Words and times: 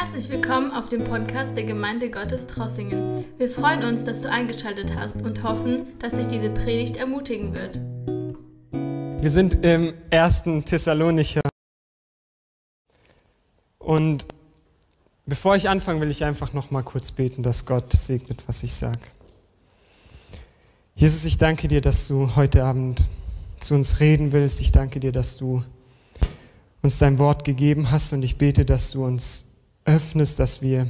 Herzlich 0.00 0.28
willkommen 0.28 0.70
auf 0.70 0.88
dem 0.88 1.02
Podcast 1.02 1.56
der 1.56 1.64
Gemeinde 1.64 2.08
Gottes 2.08 2.46
Trossingen. 2.46 3.24
Wir 3.36 3.50
freuen 3.50 3.82
uns, 3.82 4.04
dass 4.04 4.20
du 4.20 4.30
eingeschaltet 4.30 4.94
hast 4.94 5.22
und 5.22 5.42
hoffen, 5.42 5.88
dass 5.98 6.12
dich 6.12 6.28
diese 6.28 6.50
Predigt 6.50 6.98
ermutigen 6.98 7.52
wird. 7.52 7.80
Wir 9.20 9.28
sind 9.28 9.64
im 9.64 9.94
ersten 10.08 10.64
Thessalonicher. 10.64 11.40
Und 13.80 14.28
bevor 15.26 15.56
ich 15.56 15.68
anfange, 15.68 16.00
will 16.00 16.12
ich 16.12 16.22
einfach 16.22 16.52
noch 16.52 16.70
mal 16.70 16.84
kurz 16.84 17.10
beten, 17.10 17.42
dass 17.42 17.66
Gott 17.66 17.92
segnet, 17.92 18.44
was 18.46 18.62
ich 18.62 18.74
sage. 18.74 19.00
Jesus, 20.94 21.24
ich 21.24 21.38
danke 21.38 21.66
dir, 21.66 21.80
dass 21.80 22.06
du 22.06 22.36
heute 22.36 22.62
Abend 22.62 23.08
zu 23.58 23.74
uns 23.74 23.98
reden 23.98 24.30
willst. 24.30 24.60
Ich 24.60 24.70
danke 24.70 25.00
dir, 25.00 25.10
dass 25.10 25.38
du 25.38 25.64
uns 26.82 27.00
dein 27.00 27.18
Wort 27.18 27.44
gegeben 27.44 27.90
hast 27.90 28.12
und 28.12 28.22
ich 28.22 28.38
bete, 28.38 28.64
dass 28.64 28.92
du 28.92 29.04
uns 29.04 29.47
öffnest, 29.88 30.38
dass 30.38 30.60
wir 30.62 30.86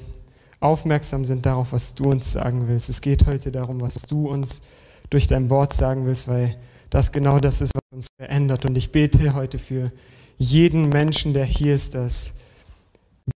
aufmerksam 0.60 1.24
sind 1.24 1.46
darauf, 1.46 1.72
was 1.72 1.94
du 1.94 2.10
uns 2.10 2.32
sagen 2.32 2.68
willst. 2.68 2.88
Es 2.88 3.00
geht 3.00 3.26
heute 3.26 3.52
darum, 3.52 3.80
was 3.80 3.94
du 4.02 4.28
uns 4.28 4.62
durch 5.08 5.28
dein 5.28 5.48
Wort 5.50 5.72
sagen 5.72 6.04
willst, 6.04 6.26
weil 6.28 6.52
das 6.90 7.12
genau 7.12 7.38
das 7.38 7.60
ist, 7.60 7.72
was 7.74 7.96
uns 7.96 8.06
verändert. 8.18 8.64
Und 8.64 8.76
ich 8.76 8.90
bete 8.90 9.34
heute 9.34 9.58
für 9.58 9.90
jeden 10.36 10.88
Menschen, 10.88 11.32
der 11.32 11.44
hier 11.44 11.74
ist, 11.74 11.94
dass 11.94 12.34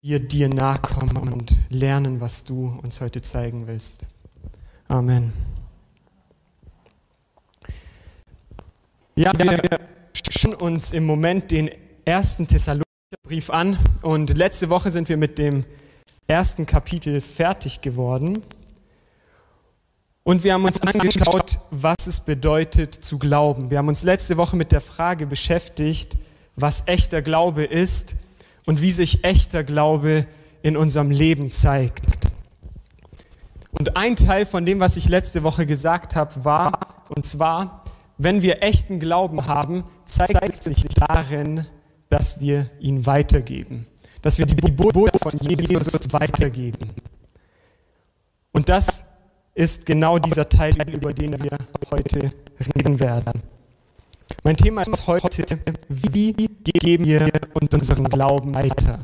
wir 0.00 0.18
dir 0.18 0.48
nachkommen 0.48 1.16
und 1.32 1.56
lernen, 1.70 2.20
was 2.20 2.44
du 2.44 2.78
uns 2.82 3.00
heute 3.00 3.22
zeigen 3.22 3.66
willst. 3.66 4.08
Amen. 4.88 5.32
Ja, 9.14 9.32
wir 9.38 9.60
schauen 10.30 10.54
uns 10.54 10.92
im 10.92 11.04
Moment 11.04 11.50
den 11.50 11.70
ersten 12.04 12.48
Thessalonicher 12.48 12.91
Brief 13.20 13.50
an 13.50 13.78
und 14.00 14.36
letzte 14.36 14.70
Woche 14.70 14.90
sind 14.90 15.08
wir 15.10 15.18
mit 15.18 15.36
dem 15.36 15.64
ersten 16.26 16.64
Kapitel 16.64 17.20
fertig 17.20 17.82
geworden 17.82 18.42
und 20.24 20.44
wir 20.44 20.54
haben 20.54 20.64
uns 20.64 20.80
angeschaut, 20.80 21.58
was 21.70 22.06
es 22.06 22.20
bedeutet 22.20 22.94
zu 22.94 23.18
glauben. 23.18 23.70
Wir 23.70 23.78
haben 23.78 23.88
uns 23.88 24.02
letzte 24.02 24.38
Woche 24.38 24.56
mit 24.56 24.72
der 24.72 24.80
Frage 24.80 25.26
beschäftigt, 25.26 26.16
was 26.56 26.88
echter 26.88 27.20
Glaube 27.20 27.64
ist 27.64 28.16
und 28.64 28.80
wie 28.80 28.90
sich 28.90 29.24
echter 29.24 29.62
Glaube 29.62 30.26
in 30.62 30.76
unserem 30.76 31.10
Leben 31.10 31.50
zeigt. 31.50 32.30
Und 33.72 33.96
ein 33.96 34.16
Teil 34.16 34.46
von 34.46 34.64
dem, 34.64 34.80
was 34.80 34.96
ich 34.96 35.08
letzte 35.10 35.42
Woche 35.42 35.66
gesagt 35.66 36.14
habe, 36.14 36.44
war, 36.44 37.04
und 37.08 37.26
zwar, 37.26 37.82
wenn 38.16 38.40
wir 38.40 38.62
echten 38.62 39.00
Glauben 39.00 39.46
haben, 39.46 39.84
zeigt 40.06 40.58
es 40.58 40.64
sich 40.64 40.84
darin, 40.94 41.66
dass 42.12 42.40
wir 42.40 42.66
ihn 42.78 43.06
weitergeben, 43.06 43.86
dass 44.20 44.36
wir 44.36 44.44
die 44.44 44.70
Botschaft 44.70 45.18
von 45.18 45.32
Jesus 45.48 46.12
weitergeben. 46.12 46.90
Und 48.52 48.68
das 48.68 49.04
ist 49.54 49.86
genau 49.86 50.18
dieser 50.18 50.46
Teil, 50.46 50.74
über 50.90 51.14
den 51.14 51.42
wir 51.42 51.56
heute 51.90 52.30
reden 52.76 53.00
werden. 53.00 53.32
Mein 54.44 54.58
Thema 54.58 54.82
ist 54.82 55.06
heute, 55.06 55.58
wie 55.88 56.34
geben 56.34 57.06
wir 57.06 57.30
unseren 57.54 58.04
Glauben 58.04 58.54
weiter? 58.54 58.98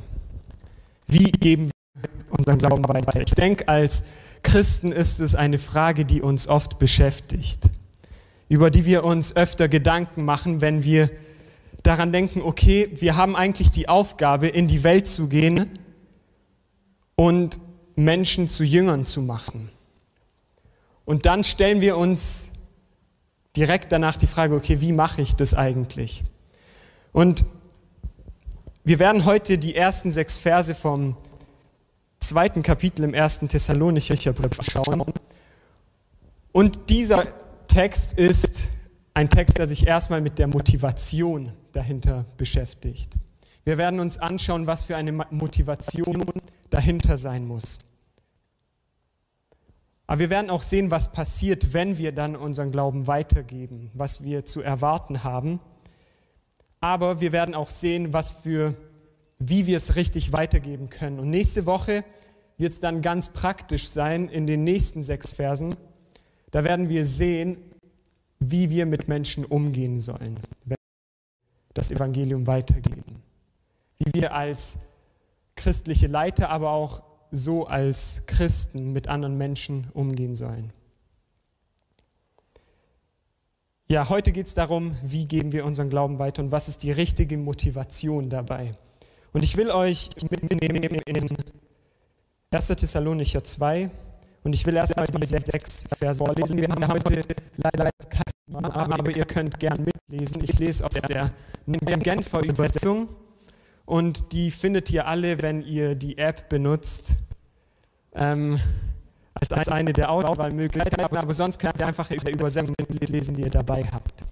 Wie 1.07 1.33
geben 1.33 1.71
wir 1.95 2.39
unseren 2.39 2.59
Glauben 2.59 2.87
weiter? 2.87 3.23
Ich 3.23 3.33
denke, 3.33 3.69
als 3.69 4.05
Christen 4.43 4.93
ist 4.93 5.21
es 5.21 5.35
eine 5.35 5.59
Frage, 5.59 6.05
die 6.05 6.21
uns 6.21 6.47
oft 6.47 6.79
beschäftigt, 6.79 7.71
über 8.51 8.71
die 8.71 8.85
wir 8.85 9.05
uns 9.05 9.35
öfter 9.35 9.69
Gedanken 9.69 10.27
machen, 10.27 10.61
wenn 10.61 10.85
wir 10.85 11.09
daran 11.83 12.13
denken, 12.13 12.43
okay, 12.43 12.89
wir 12.93 13.17
haben 13.17 13.37
eigentlich 13.37 13.71
die 13.71 13.89
Aufgabe, 13.89 14.49
in 14.49 14.69
die 14.69 14.83
Welt 14.85 15.07
zu 15.07 15.29
gehen 15.29 15.71
und 17.15 17.59
Menschen 17.97 18.49
zu 18.49 18.65
Jüngern 18.65 19.07
zu 19.07 19.23
machen. 19.23 19.71
Und 21.05 21.27
dann 21.27 21.43
stellen 21.43 21.81
wir 21.81 21.97
uns 21.97 22.53
direkt 23.57 23.93
danach 23.93 24.17
die 24.17 24.27
Frage, 24.27 24.55
okay, 24.55 24.81
wie 24.81 24.93
mache 24.93 25.23
ich 25.23 25.35
das 25.35 25.55
eigentlich? 25.55 26.23
Und 27.13 27.45
wir 28.85 28.99
werden 28.99 29.25
heute 29.25 29.59
die 29.59 29.75
ersten 29.75 30.11
sechs 30.11 30.39
Verse 30.39 30.75
vom 30.75 31.17
zweiten 32.21 32.63
Kapitel 32.63 33.05
im 33.05 33.15
ersten 33.15 33.49
Thessalonicher 33.49 34.33
Brief 34.33 34.59
schauen. 34.63 35.05
Und 36.53 36.91
dieser 36.91 37.23
Text 37.69 38.19
ist 38.19 38.69
ein 39.19 39.29
Text, 39.29 39.59
der 39.59 39.67
sich 39.67 39.85
erstmal 39.85 40.21
mit 40.21 40.39
der 40.39 40.47
Motivation 40.47 41.51
dahinter 41.73 42.25
beschäftigt. 42.37 43.15
Wir 43.65 43.77
werden 43.77 43.99
uns 43.99 44.17
anschauen, 44.17 44.69
was 44.69 44.85
für 44.85 44.95
eine 44.95 45.11
Motivation 45.11 46.25
dahinter 46.71 47.17
sein 47.17 47.45
muss. 47.45 47.79
Aber 50.07 50.21
wir 50.21 50.31
werden 50.31 50.51
auch 50.51 50.63
sehen, 50.63 50.93
was 50.93 51.11
passiert, 51.11 51.73
wenn 51.73 51.99
wir 51.99 52.13
dann 52.13 52.37
unseren 52.37 52.71
Glauben 52.71 53.09
weitergeben, 53.09 53.91
was 53.93 54.23
wir 54.23 54.45
zu 54.45 54.63
erwarten 54.63 55.25
haben. 55.25 55.59
Aber 56.81 57.21
wir 57.21 57.33
werden 57.33 57.57
auch 57.57 57.71
sehen, 57.71 58.13
was 58.13 58.31
für, 58.31 58.75
wie 59.41 59.67
wir 59.67 59.79
es 59.79 59.97
richtig 59.97 60.33
weitergeben 60.33 60.91
können. 60.91 61.19
Und 61.19 61.31
nächste 61.31 61.67
Woche 61.67 62.05
wird 62.57 62.73
es 62.73 62.79
dann 62.79 63.03
ganz 63.03 63.31
praktisch 63.31 63.89
sein 63.89 64.29
in 64.29 64.47
den 64.47 64.63
nächsten 64.63 65.03
sechs 65.03 65.33
Versen. 65.33 65.75
Da 66.53 66.63
werden 66.63 66.89
wir 66.89 67.05
sehen, 67.05 67.59
wie 68.41 68.71
wir 68.71 68.87
mit 68.87 69.09
Menschen 69.09 69.45
umgehen 69.45 70.01
sollen, 70.01 70.39
wenn 70.65 70.71
wir 70.71 71.75
das 71.75 71.91
Evangelium 71.91 72.47
weitergeben. 72.47 73.23
Wie 73.99 74.13
wir 74.21 74.35
als 74.35 74.81
christliche 75.57 76.07
Leiter, 76.07 76.51
aber 76.51 76.71
auch 76.71 77.03
so 77.31 77.67
als 77.67 78.25
Christen 78.27 78.93
mit 78.93 79.09
anderen 79.09 79.37
Menschen 79.37 79.89
umgehen 79.93 80.35
sollen. 80.35 80.73
Ja, 83.89 84.09
heute 84.09 84.33
geht 84.33 84.47
es 84.47 84.55
darum, 84.55 84.95
wie 85.03 85.27
geben 85.27 85.53
wir 85.53 85.65
unseren 85.65 85.89
Glauben 85.89 86.19
weiter 86.19 86.43
und 86.43 86.53
was 86.53 86.69
ist 86.69 86.83
die 86.83 86.93
richtige 86.93 87.39
Motivation 87.39 88.29
dabei. 88.29 88.75
Und 89.33 89.45
ich 89.45 89.57
will 89.57 89.71
euch 89.71 90.11
mitnehmen 90.31 91.01
in 91.07 91.37
1. 92.51 92.67
Thessalonicher 92.69 93.43
2, 93.43 93.91
und 94.45 94.55
ich 94.55 94.65
will 94.67 94.77
erstmal 94.77 95.07
die 95.07 95.27
sechs 95.27 95.85
Verse 95.99 96.25
vorlesen. 96.25 96.57
Wir 96.57 96.69
haben 96.69 96.89
heute 96.89 97.23
leider 97.57 97.91
keine, 98.09 98.75
aber 98.75 99.17
ihr 99.17 99.25
könnt 99.25 99.59
gern 99.59 99.85
mitlesen. 99.85 100.43
Ich 100.45 100.59
lese 100.59 100.85
aus 100.85 100.93
der 100.93 101.31
Genfer 101.67 102.43
Übersetzung 102.43 103.09
und 103.85 104.33
die 104.33 104.51
findet 104.51 104.91
ihr 104.91 105.07
alle, 105.07 105.41
wenn 105.43 105.63
ihr 105.63 105.95
die 105.95 106.19
App 106.19 106.49
benutzt, 106.49 107.15
ähm, 108.15 108.61
als 109.51 109.69
eine 109.69 109.93
der 109.93 110.11
Auswahlmöglichkeiten. 110.11 111.01
Aber 111.05 111.35
sonst 111.35 111.59
könnt 111.59 111.79
ihr 111.79 111.87
einfach 111.87 112.09
die 112.09 112.31
Übersetzung 112.31 112.75
mitlesen, 112.89 113.35
die 113.35 113.43
ihr 113.43 113.51
dabei 113.51 113.83
habt. 113.93 114.25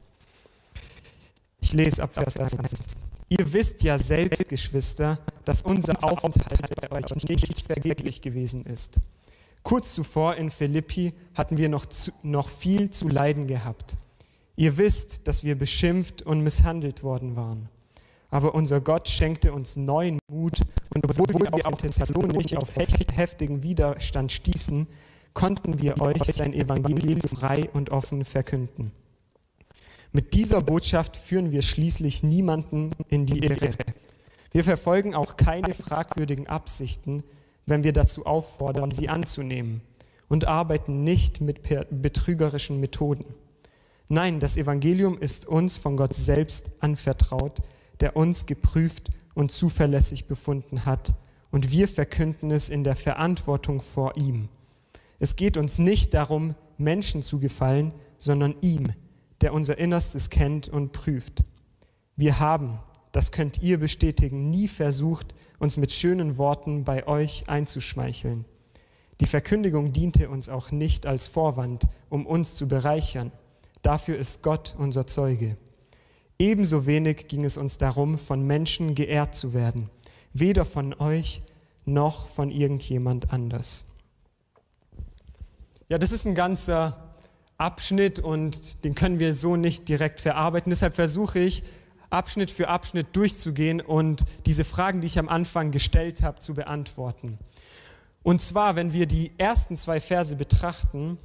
Ich 1.60 1.72
lese 1.72 2.02
ab 2.02 2.12
Vers 2.12 2.36
1. 2.36 2.54
Ihr 3.28 3.52
wisst 3.52 3.82
ja 3.82 3.98
selbst, 3.98 4.48
Geschwister, 4.48 5.18
dass 5.44 5.62
unser 5.62 5.94
Aufenthalt 6.04 6.60
bei 6.90 6.96
euch 6.96 7.28
nicht 7.28 7.66
vergeblich 7.66 8.20
gewesen 8.20 8.64
ist. 8.66 9.00
Kurz 9.66 9.96
zuvor 9.96 10.36
in 10.36 10.48
Philippi 10.48 11.12
hatten 11.34 11.58
wir 11.58 11.68
noch, 11.68 11.86
zu, 11.86 12.12
noch 12.22 12.48
viel 12.48 12.90
zu 12.90 13.08
leiden 13.08 13.48
gehabt. 13.48 13.96
Ihr 14.54 14.76
wisst, 14.76 15.26
dass 15.26 15.42
wir 15.42 15.58
beschimpft 15.58 16.22
und 16.22 16.40
misshandelt 16.40 17.02
worden 17.02 17.34
waren. 17.34 17.68
Aber 18.30 18.54
unser 18.54 18.80
Gott 18.80 19.08
schenkte 19.08 19.52
uns 19.52 19.74
neuen 19.74 20.20
Mut 20.30 20.60
und 20.94 21.04
obwohl 21.04 21.26
wir 21.26 21.66
auf 21.66 21.78
Thessalonich 21.78 22.56
auf 22.56 22.76
heftigen 22.76 23.64
Widerstand 23.64 24.30
stießen, 24.30 24.86
konnten 25.34 25.82
wir 25.82 26.00
euch 26.00 26.22
sein 26.22 26.52
Evangelium 26.52 27.20
frei 27.22 27.68
und 27.72 27.90
offen 27.90 28.24
verkünden. 28.24 28.92
Mit 30.12 30.34
dieser 30.34 30.60
Botschaft 30.60 31.16
führen 31.16 31.50
wir 31.50 31.62
schließlich 31.62 32.22
niemanden 32.22 32.92
in 33.08 33.26
die 33.26 33.44
Irre. 33.44 33.70
Wir 34.52 34.62
verfolgen 34.62 35.16
auch 35.16 35.36
keine 35.36 35.74
fragwürdigen 35.74 36.46
Absichten, 36.46 37.24
wenn 37.66 37.84
wir 37.84 37.92
dazu 37.92 38.26
auffordern, 38.26 38.92
sie 38.92 39.08
anzunehmen 39.08 39.82
und 40.28 40.46
arbeiten 40.46 41.04
nicht 41.04 41.40
mit 41.40 41.60
betrügerischen 41.90 42.80
Methoden. 42.80 43.24
Nein, 44.08 44.38
das 44.38 44.56
Evangelium 44.56 45.18
ist 45.18 45.46
uns 45.46 45.76
von 45.76 45.96
Gott 45.96 46.14
selbst 46.14 46.82
anvertraut, 46.82 47.58
der 48.00 48.16
uns 48.16 48.46
geprüft 48.46 49.10
und 49.34 49.50
zuverlässig 49.50 50.26
befunden 50.26 50.84
hat, 50.86 51.14
und 51.50 51.70
wir 51.70 51.88
verkünden 51.88 52.50
es 52.50 52.68
in 52.68 52.84
der 52.84 52.96
Verantwortung 52.96 53.80
vor 53.80 54.16
ihm. 54.16 54.48
Es 55.18 55.36
geht 55.36 55.56
uns 55.56 55.78
nicht 55.78 56.12
darum, 56.12 56.54
Menschen 56.76 57.22
zu 57.22 57.38
gefallen, 57.38 57.94
sondern 58.18 58.56
ihm, 58.60 58.88
der 59.40 59.54
unser 59.54 59.78
Innerstes 59.78 60.28
kennt 60.28 60.68
und 60.68 60.92
prüft. 60.92 61.44
Wir 62.16 62.40
haben, 62.40 62.78
das 63.16 63.32
könnt 63.32 63.62
ihr 63.62 63.78
bestätigen, 63.78 64.50
nie 64.50 64.68
versucht, 64.68 65.34
uns 65.58 65.78
mit 65.78 65.90
schönen 65.90 66.36
Worten 66.36 66.84
bei 66.84 67.06
euch 67.06 67.48
einzuschmeicheln. 67.48 68.44
Die 69.20 69.26
Verkündigung 69.26 69.90
diente 69.90 70.28
uns 70.28 70.50
auch 70.50 70.70
nicht 70.70 71.06
als 71.06 71.26
Vorwand, 71.26 71.88
um 72.10 72.26
uns 72.26 72.56
zu 72.56 72.68
bereichern. 72.68 73.32
Dafür 73.80 74.18
ist 74.18 74.42
Gott 74.42 74.74
unser 74.76 75.06
Zeuge. 75.06 75.56
Ebenso 76.38 76.84
wenig 76.84 77.26
ging 77.26 77.46
es 77.46 77.56
uns 77.56 77.78
darum, 77.78 78.18
von 78.18 78.46
Menschen 78.46 78.94
geehrt 78.94 79.34
zu 79.34 79.54
werden, 79.54 79.88
weder 80.34 80.66
von 80.66 80.92
euch 80.92 81.40
noch 81.86 82.28
von 82.28 82.50
irgendjemand 82.50 83.32
anders. 83.32 83.86
Ja, 85.88 85.96
das 85.96 86.12
ist 86.12 86.26
ein 86.26 86.34
ganzer 86.34 87.14
Abschnitt 87.56 88.18
und 88.18 88.84
den 88.84 88.94
können 88.94 89.20
wir 89.20 89.32
so 89.32 89.56
nicht 89.56 89.88
direkt 89.88 90.20
verarbeiten. 90.20 90.68
Deshalb 90.68 90.94
versuche 90.94 91.38
ich, 91.38 91.62
Abschnitt 92.10 92.50
für 92.50 92.68
Abschnitt 92.68 93.08
durchzugehen 93.14 93.80
und 93.80 94.24
diese 94.46 94.64
Fragen, 94.64 95.00
die 95.00 95.06
ich 95.06 95.18
am 95.18 95.28
Anfang 95.28 95.70
gestellt 95.70 96.22
habe, 96.22 96.38
zu 96.38 96.54
beantworten. 96.54 97.38
Und 98.22 98.40
zwar, 98.40 98.76
wenn 98.76 98.92
wir 98.92 99.06
die 99.06 99.32
ersten 99.38 99.76
zwei 99.76 100.00
Verse 100.00 100.34
betrachten, 100.36 101.18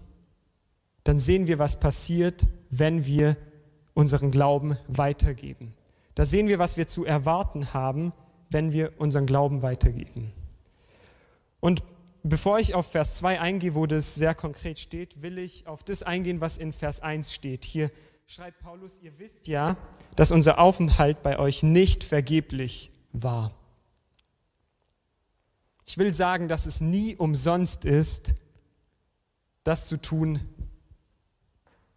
dann 1.03 1.17
sehen 1.17 1.47
wir, 1.47 1.59
was 1.59 1.79
passiert, 1.79 2.47
wenn 2.69 3.05
wir 3.05 3.37
unseren 3.93 4.31
Glauben 4.31 4.77
weitergeben. 4.87 5.73
Da 6.15 6.25
sehen 6.25 6.47
wir, 6.47 6.59
was 6.59 6.77
wir 6.77 6.87
zu 6.87 7.05
erwarten 7.05 7.73
haben, 7.73 8.13
wenn 8.49 8.73
wir 8.73 8.93
unseren 8.99 9.25
Glauben 9.25 9.61
weitergeben. 9.61 10.31
Und 11.59 11.83
bevor 12.23 12.59
ich 12.59 12.75
auf 12.75 12.91
Vers 12.91 13.15
2 13.15 13.39
eingehe, 13.39 13.75
wo 13.75 13.85
das 13.85 14.15
sehr 14.15 14.35
konkret 14.35 14.77
steht, 14.77 15.21
will 15.21 15.37
ich 15.37 15.67
auf 15.67 15.83
das 15.83 16.03
eingehen, 16.03 16.41
was 16.41 16.57
in 16.57 16.73
Vers 16.73 16.99
1 16.99 17.33
steht. 17.33 17.65
Hier 17.65 17.89
schreibt 18.31 18.61
Paulus, 18.61 18.97
ihr 19.01 19.19
wisst 19.19 19.49
ja, 19.49 19.75
dass 20.15 20.31
unser 20.31 20.57
Aufenthalt 20.57 21.21
bei 21.21 21.37
euch 21.37 21.63
nicht 21.63 22.05
vergeblich 22.05 22.89
war. 23.11 23.53
Ich 25.85 25.97
will 25.97 26.13
sagen, 26.13 26.47
dass 26.47 26.65
es 26.65 26.79
nie 26.79 27.13
umsonst 27.17 27.83
ist, 27.83 28.35
das 29.65 29.89
zu 29.89 29.97
tun, 29.97 30.39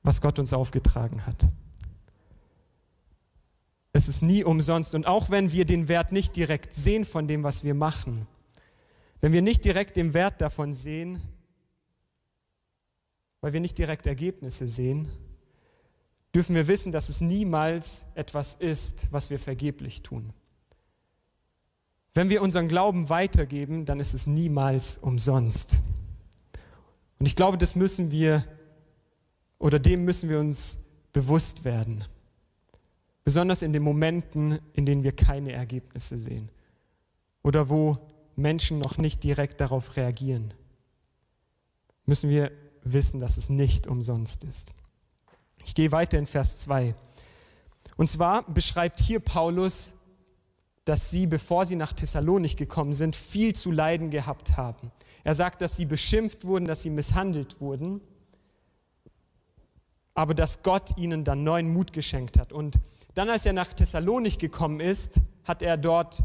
was 0.03 0.21
Gott 0.21 0.41
uns 0.41 0.53
aufgetragen 0.53 1.25
hat. 1.25 1.47
Es 3.93 4.09
ist 4.09 4.21
nie 4.21 4.43
umsonst. 4.43 4.97
Und 4.97 5.07
auch 5.07 5.31
wenn 5.31 5.53
wir 5.53 5.65
den 5.65 5.87
Wert 5.87 6.11
nicht 6.11 6.35
direkt 6.35 6.73
sehen 6.73 7.05
von 7.05 7.29
dem, 7.29 7.45
was 7.45 7.63
wir 7.63 7.75
machen, 7.75 8.27
wenn 9.21 9.33
wir 9.33 9.41
nicht 9.41 9.65
direkt 9.65 9.95
den 9.95 10.15
Wert 10.15 10.41
davon 10.41 10.73
sehen, 10.73 11.23
weil 13.41 13.53
wir 13.53 13.61
nicht 13.61 13.79
direkt 13.79 14.09
Ergebnisse 14.09 14.67
sehen, 14.67 15.09
dürfen 16.35 16.55
wir 16.55 16.67
wissen, 16.67 16.93
dass 16.93 17.09
es 17.09 17.21
niemals 17.21 18.07
etwas 18.15 18.55
ist, 18.55 19.13
was 19.13 19.31
wir 19.31 19.39
vergeblich 19.39 20.03
tun. 20.03 20.33
Wenn 22.13 22.29
wir 22.29 22.43
unseren 22.43 22.69
Glauben 22.69 23.09
weitergeben, 23.09 23.85
dann 23.85 24.01
ist 24.01 24.15
es 24.15 24.27
niemals 24.27 24.99
umsonst. 24.99 25.81
Und 27.19 27.27
ich 27.27 27.37
glaube, 27.37 27.59
das 27.59 27.75
müssen 27.75 28.11
wir 28.11 28.43
oder 29.59 29.79
dem 29.79 30.05
müssen 30.05 30.29
wir 30.29 30.39
uns 30.41 30.79
bewusst 31.13 31.65
werden. 31.65 32.05
Besonders 33.25 33.63
in 33.63 33.73
den 33.73 33.83
Momenten, 33.83 34.59
in 34.75 34.85
denen 34.85 35.03
wir 35.03 35.13
keine 35.13 35.53
Ergebnisse 35.53 36.19
sehen 36.19 36.51
oder 37.43 37.69
wo 37.69 37.99
Menschen 38.37 38.79
noch 38.79 38.99
nicht 38.99 39.23
direkt 39.25 39.61
darauf 39.61 39.97
reagieren, 39.97 40.53
müssen 42.05 42.29
wir 42.29 42.51
wissen, 42.83 43.21
dass 43.21 43.39
es 43.39 43.49
nicht 43.49 43.87
umsonst 43.87 44.45
ist. 44.45 44.75
Ich 45.65 45.75
gehe 45.75 45.93
weiter 45.93 46.19
in 46.19 46.27
Vers 46.27 46.61
2. 46.61 46.95
Und 47.97 48.11
zwar 48.11 48.43
beschreibt 48.43 49.01
hier 49.01 49.21
Paulus, 49.21 49.95
dass 50.85 51.11
sie, 51.11 51.27
bevor 51.27 51.65
sie 51.65 51.77
nach 51.77 51.93
Thessalonich 51.93 52.57
gekommen 52.57 52.93
sind, 52.93 53.17
viel 53.17 53.55
zu 53.55 53.71
leiden 53.71 54.11
gehabt 54.11 54.57
haben. 54.57 54.93
Er 55.23 55.35
sagt, 55.35 55.63
dass 55.63 55.77
sie 55.77 55.87
beschimpft 55.87 56.45
wurden, 56.45 56.67
dass 56.67 56.83
sie 56.83 56.91
misshandelt 56.91 57.61
wurden, 57.61 58.03
aber 60.15 60.35
dass 60.35 60.63
Gott 60.63 60.97
ihnen 60.99 61.25
dann 61.25 61.43
neuen 61.45 61.73
Mut 61.73 61.93
geschenkt 61.93 62.39
hat. 62.39 62.53
Und 62.53 62.79
dann, 63.15 63.31
als 63.31 63.47
er 63.47 63.55
nach 63.55 63.73
Thessalonich 63.73 64.39
gekommen 64.39 64.81
ist, 64.81 65.21
hat 65.45 65.63
er 65.63 65.77
dort 65.77 66.23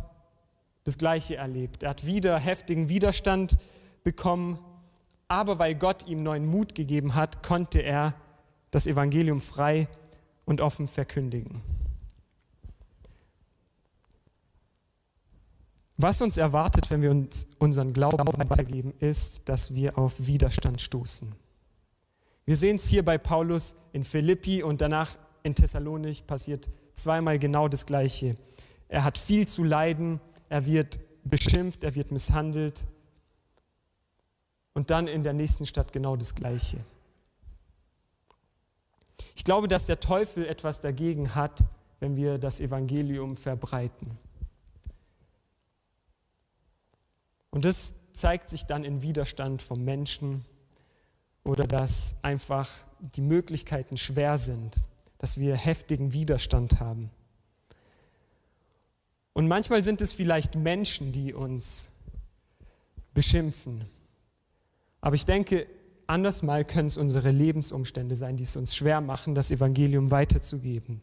das 0.83 0.97
Gleiche 0.97 1.38
erlebt. 1.38 1.83
Er 1.83 1.92
hat 1.92 2.06
wieder 2.06 2.38
heftigen 2.38 2.89
Widerstand 2.89 3.57
bekommen, 4.03 4.59
aber 5.27 5.59
weil 5.59 5.75
Gott 5.75 6.07
ihm 6.07 6.24
neuen 6.24 6.45
Mut 6.45 6.75
gegeben 6.75 7.15
hat, 7.15 7.44
konnte 7.44 7.80
er 7.80 8.15
das 8.71 8.88
Evangelium 8.88 9.42
frei 9.42 9.88
und 10.45 10.62
offen 10.62 10.88
verkündigen. 10.88 11.62
Was 15.98 16.21
uns 16.21 16.38
erwartet, 16.38 16.89
wenn 16.92 17.01
wir 17.01 17.12
uns 17.12 17.48
unseren 17.60 17.92
Glauben 17.92 18.25
weitergeben, 18.50 18.94
ist, 19.00 19.50
dass 19.50 19.75
wir 19.75 19.98
auf 19.98 20.25
Widerstand 20.25 20.80
stoßen. 20.80 21.30
Wir 22.45 22.56
sehen 22.56 22.77
es 22.77 22.88
hier 22.88 23.04
bei 23.04 23.18
Paulus 23.18 23.75
in 23.92 24.06
Philippi 24.06 24.63
und 24.63 24.80
danach 24.80 25.18
in 25.44 25.56
Thessalonich 25.56 26.25
passiert 26.25 26.69
zweimal 26.95 27.38
genau 27.38 27.68
das 27.68 27.86
Gleiche. 27.86 28.38
Er 28.88 29.04
hat 29.04 29.18
viel 29.18 29.48
zu 29.48 29.63
leiden, 29.63 30.21
er 30.48 30.66
wird 30.66 31.00
beschimpft, 31.25 31.83
er 31.83 31.95
wird 31.95 32.12
misshandelt 32.12 32.86
und 34.74 34.89
dann 34.89 35.07
in 35.07 35.24
der 35.24 35.33
nächsten 35.33 35.66
Stadt 35.66 35.92
genau 35.92 36.16
das 36.16 36.33
Gleiche. 36.33 36.77
Ich 39.39 39.45
glaube, 39.45 39.69
dass 39.69 39.86
der 39.86 40.01
Teufel 40.01 40.45
etwas 40.45 40.81
dagegen 40.81 41.33
hat, 41.33 41.63
wenn 42.01 42.18
wir 42.18 42.39
das 42.39 42.59
Evangelium 42.59 43.38
verbreiten. 43.38 44.18
Und 47.50 47.63
das 47.63 47.95
zeigt 48.12 48.50
sich 48.50 48.65
dann 48.65 48.83
in 48.83 49.01
Widerstand 49.01 49.62
vom 49.62 49.86
Menschen 49.86 50.44
oder 51.45 51.65
dass 51.65 52.21
einfach 52.21 52.69
die 53.00 53.21
Möglichkeiten 53.21 53.95
schwer 53.95 54.38
sind, 54.38 54.75
dass 55.19 55.39
wir 55.39 55.56
heftigen 55.56 56.12
Widerstand 56.12 56.81
haben. 56.81 57.09
Und 59.31 59.47
manchmal 59.47 59.83
sind 59.83 60.01
es 60.01 60.12
vielleicht 60.12 60.56
Menschen, 60.56 61.13
die 61.13 61.33
uns 61.33 61.94
beschimpfen. 63.13 63.85
Aber 65.00 65.15
ich 65.15 65.24
denke, 65.24 65.65
Anders 66.09 66.41
mal 66.41 66.65
können 66.65 66.88
es 66.88 66.97
unsere 66.97 67.29
Lebensumstände 67.29 68.15
sein, 68.15 68.35
die 68.35 68.44
es 68.44 68.56
uns 68.56 68.75
schwer 68.75 69.00
machen, 69.00 69.35
das 69.35 69.51
Evangelium 69.51 70.09
weiterzugeben. 70.09 71.01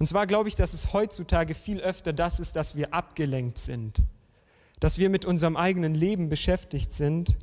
Und 0.00 0.06
zwar 0.06 0.26
glaube 0.26 0.48
ich, 0.48 0.56
dass 0.56 0.72
es 0.72 0.92
heutzutage 0.92 1.54
viel 1.54 1.80
öfter 1.80 2.12
das 2.12 2.40
ist, 2.40 2.56
dass 2.56 2.74
wir 2.74 2.92
abgelenkt 2.92 3.56
sind, 3.56 4.02
dass 4.80 4.98
wir 4.98 5.10
mit 5.10 5.24
unserem 5.24 5.56
eigenen 5.56 5.94
Leben 5.94 6.28
beschäftigt 6.28 6.90
sind, 6.90 7.38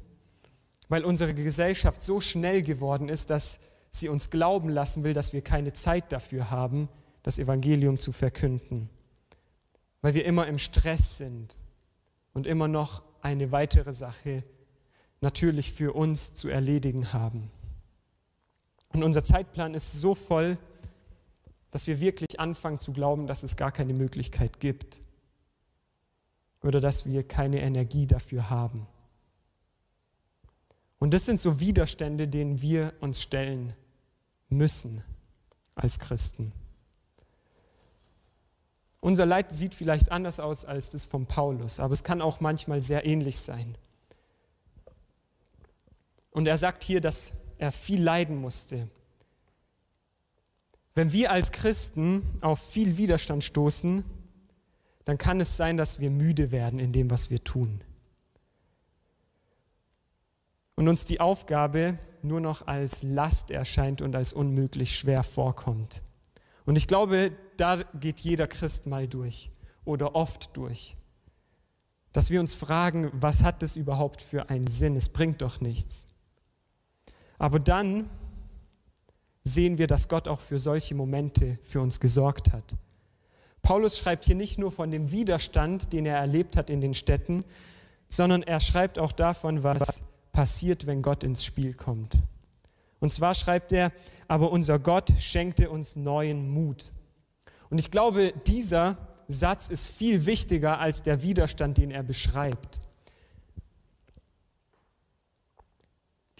weil 0.89 1.05
unsere 1.05 1.33
Gesellschaft 1.33 2.03
so 2.03 2.19
schnell 2.19 2.63
geworden 2.63 3.07
ist, 3.07 3.29
dass 3.29 3.61
sie 3.91 4.09
uns 4.09 4.29
glauben 4.29 4.67
lassen 4.67 5.05
will, 5.05 5.13
dass 5.13 5.31
wir 5.31 5.41
keine 5.41 5.71
Zeit 5.71 6.11
dafür 6.11 6.51
haben, 6.51 6.89
das 7.23 7.39
Evangelium 7.39 7.97
zu 7.97 8.11
verkünden, 8.11 8.89
weil 10.01 10.15
wir 10.15 10.25
immer 10.25 10.47
im 10.47 10.57
Stress 10.57 11.18
sind 11.18 11.56
und 12.33 12.45
immer 12.45 12.68
noch 12.68 13.03
eine 13.21 13.53
weitere 13.53 13.94
Sache 13.94 14.44
natürlich 15.21 15.71
für 15.71 15.94
uns 15.94 16.33
zu 16.33 16.47
erledigen 16.49 17.14
haben. 17.14 17.49
Und 18.94 19.04
unser 19.04 19.23
Zeitplan 19.23 19.73
ist 19.73 19.94
so 19.94 20.16
voll, 20.16 20.57
dass 21.71 21.88
wir 21.88 21.99
wirklich 21.99 22.40
anfangen 22.40 22.80
zu 22.80 22.94
glauben, 22.94 23.28
dass 23.28 23.44
es 23.44 23.56
gar 23.56 23.71
keine 23.71 23.94
Möglichkeit 23.94 24.59
gibt 24.59 25.02
oder 26.64 26.80
dass 26.80 27.06
wir 27.06 27.28
keine 27.28 27.61
Energie 27.61 28.07
dafür 28.07 28.49
haben. 28.49 28.88
Und 30.97 31.14
das 31.14 31.26
sind 31.26 31.40
so 31.40 31.59
Widerstände, 31.59 32.28
denen 32.28 32.61
wir 32.61 32.94
uns 32.99 33.21
stellen 33.21 33.73
müssen 34.49 35.04
als 35.76 35.99
Christen. 35.99 36.52
Unser 38.99 39.26
Leid 39.26 39.52
sieht 39.52 39.76
vielleicht 39.76 40.11
anders 40.11 40.42
aus 40.42 40.66
als 40.66 40.90
das 40.90 41.06
von 41.06 41.26
Paulus, 41.26 41.80
aber 41.80 41.94
es 41.94 42.04
kann 42.04 42.21
auch 42.21 42.42
manchmal 42.42 42.81
sehr 42.81 43.06
ähnlich 43.06 43.40
sein. 43.40 43.76
Und 46.31 46.48
er 46.48 46.57
sagt 46.57 46.83
hier, 46.83 47.02
dass 47.02 47.33
er 47.57 47.71
viel 47.71 48.02
leiden 48.02 48.38
musste. 48.38 48.90
Wenn 50.95 51.14
wir 51.14 51.31
als 51.31 51.52
Christen 51.52 52.24
auf 52.42 52.59
viel 52.59 52.98
Widerstand 52.98 53.44
stoßen, 53.44 54.04
dann 55.06 55.18
kann 55.18 55.40
es 55.40 55.57
sein, 55.57 55.78
dass 55.78 56.00
wir 56.00 56.12
müde 56.12 56.52
werden 56.52 56.80
in 56.80 56.92
dem, 56.92 57.09
was 57.09 57.30
wir 57.30 57.44
tun. 57.44 57.81
Und 60.76 60.88
uns 60.88 61.06
die 61.06 61.19
Aufgabe 61.19 61.98
nur 62.21 62.42
noch 62.42 62.68
als 62.68 63.04
Last 63.04 63.52
erscheint 63.52 64.02
und 64.02 64.16
als 64.16 64.33
unmöglich 64.33 64.95
schwer 64.95 65.24
vorkommt. 65.24 66.04
Und 66.66 66.76
ich 66.76 66.88
glaube, 66.88 67.31
da 67.57 67.83
geht 68.00 68.19
jeder 68.19 68.48
Christ 68.48 68.86
mal 68.86 69.07
durch 69.07 69.52
oder 69.86 70.16
oft 70.16 70.56
durch. 70.56 70.95
Dass 72.14 72.30
wir 72.30 72.40
uns 72.40 72.56
fragen, 72.56 73.09
was 73.14 73.44
hat 73.44 73.62
das 73.62 73.76
überhaupt 73.76 74.21
für 74.21 74.50
einen 74.50 74.68
Sinn? 74.68 74.95
Es 74.95 75.09
bringt 75.09 75.42
doch 75.42 75.62
nichts. 75.62 76.07
Aber 77.39 77.59
dann 77.59 78.09
sehen 79.43 79.77
wir, 79.79 79.87
dass 79.87 80.07
Gott 80.07 80.27
auch 80.27 80.39
für 80.39 80.59
solche 80.59 80.93
Momente 80.93 81.57
für 81.63 81.81
uns 81.81 81.99
gesorgt 81.99 82.51
hat. 82.53 82.75
Paulus 83.61 83.97
schreibt 83.97 84.25
hier 84.25 84.35
nicht 84.35 84.59
nur 84.59 84.71
von 84.71 84.91
dem 84.91 85.11
Widerstand, 85.11 85.91
den 85.91 86.05
er 86.05 86.17
erlebt 86.17 86.55
hat 86.55 86.69
in 86.69 86.81
den 86.81 86.93
Städten, 86.93 87.43
sondern 88.07 88.43
er 88.43 88.59
schreibt 88.59 88.99
auch 88.99 89.11
davon, 89.11 89.63
was 89.63 90.03
passiert, 90.31 90.85
wenn 90.85 91.01
Gott 91.01 91.23
ins 91.23 91.43
Spiel 91.43 91.73
kommt. 91.73 92.19
Und 92.99 93.11
zwar 93.11 93.33
schreibt 93.33 93.71
er, 93.71 93.91
aber 94.27 94.51
unser 94.51 94.77
Gott 94.79 95.11
schenkte 95.19 95.69
uns 95.69 95.95
neuen 95.95 96.49
Mut. 96.49 96.91
Und 97.69 97.79
ich 97.79 97.91
glaube, 97.91 98.33
dieser 98.47 98.97
Satz 99.27 99.69
ist 99.69 99.87
viel 99.87 100.25
wichtiger 100.25 100.79
als 100.79 101.01
der 101.01 101.21
Widerstand, 101.21 101.77
den 101.77 101.91
er 101.91 102.03
beschreibt. 102.03 102.79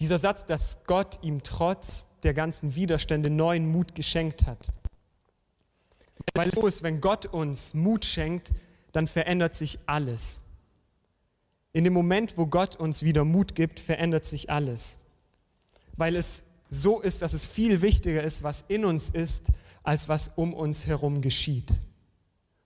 Dieser 0.00 0.16
Satz, 0.16 0.46
dass 0.46 0.78
Gott 0.86 1.18
ihm 1.22 1.42
trotz 1.42 2.08
der 2.22 2.32
ganzen 2.32 2.74
Widerstände 2.74 3.28
neuen 3.28 3.70
Mut 3.70 3.94
geschenkt 3.94 4.46
hat. 4.46 4.70
Weil 6.34 6.48
es 6.48 6.54
so 6.54 6.66
ist, 6.66 6.82
wenn 6.82 7.02
Gott 7.02 7.26
uns 7.26 7.74
Mut 7.74 8.06
schenkt, 8.06 8.52
dann 8.92 9.06
verändert 9.06 9.54
sich 9.54 9.78
alles. 9.86 10.46
In 11.72 11.84
dem 11.84 11.92
Moment, 11.92 12.38
wo 12.38 12.46
Gott 12.46 12.76
uns 12.76 13.02
wieder 13.02 13.24
Mut 13.24 13.54
gibt, 13.54 13.78
verändert 13.78 14.24
sich 14.24 14.50
alles. 14.50 15.00
Weil 15.96 16.16
es 16.16 16.44
so 16.70 17.00
ist, 17.00 17.20
dass 17.20 17.34
es 17.34 17.44
viel 17.44 17.82
wichtiger 17.82 18.22
ist, 18.22 18.42
was 18.42 18.62
in 18.68 18.86
uns 18.86 19.10
ist, 19.10 19.48
als 19.82 20.08
was 20.08 20.28
um 20.28 20.54
uns 20.54 20.86
herum 20.86 21.20
geschieht. 21.20 21.80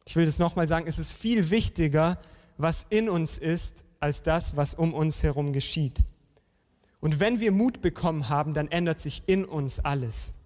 Ich 0.04 0.14
will 0.14 0.24
das 0.24 0.38
nochmal 0.38 0.68
sagen, 0.68 0.86
es 0.86 0.98
ist 0.98 1.12
viel 1.12 1.50
wichtiger, 1.50 2.18
was 2.58 2.86
in 2.90 3.08
uns 3.08 3.38
ist, 3.38 3.84
als 3.98 4.22
das, 4.22 4.56
was 4.56 4.74
um 4.74 4.94
uns 4.94 5.22
herum 5.22 5.52
geschieht. 5.52 6.04
Und 7.04 7.20
wenn 7.20 7.38
wir 7.38 7.52
Mut 7.52 7.82
bekommen 7.82 8.30
haben, 8.30 8.54
dann 8.54 8.68
ändert 8.68 8.98
sich 8.98 9.28
in 9.28 9.44
uns 9.44 9.78
alles. 9.78 10.40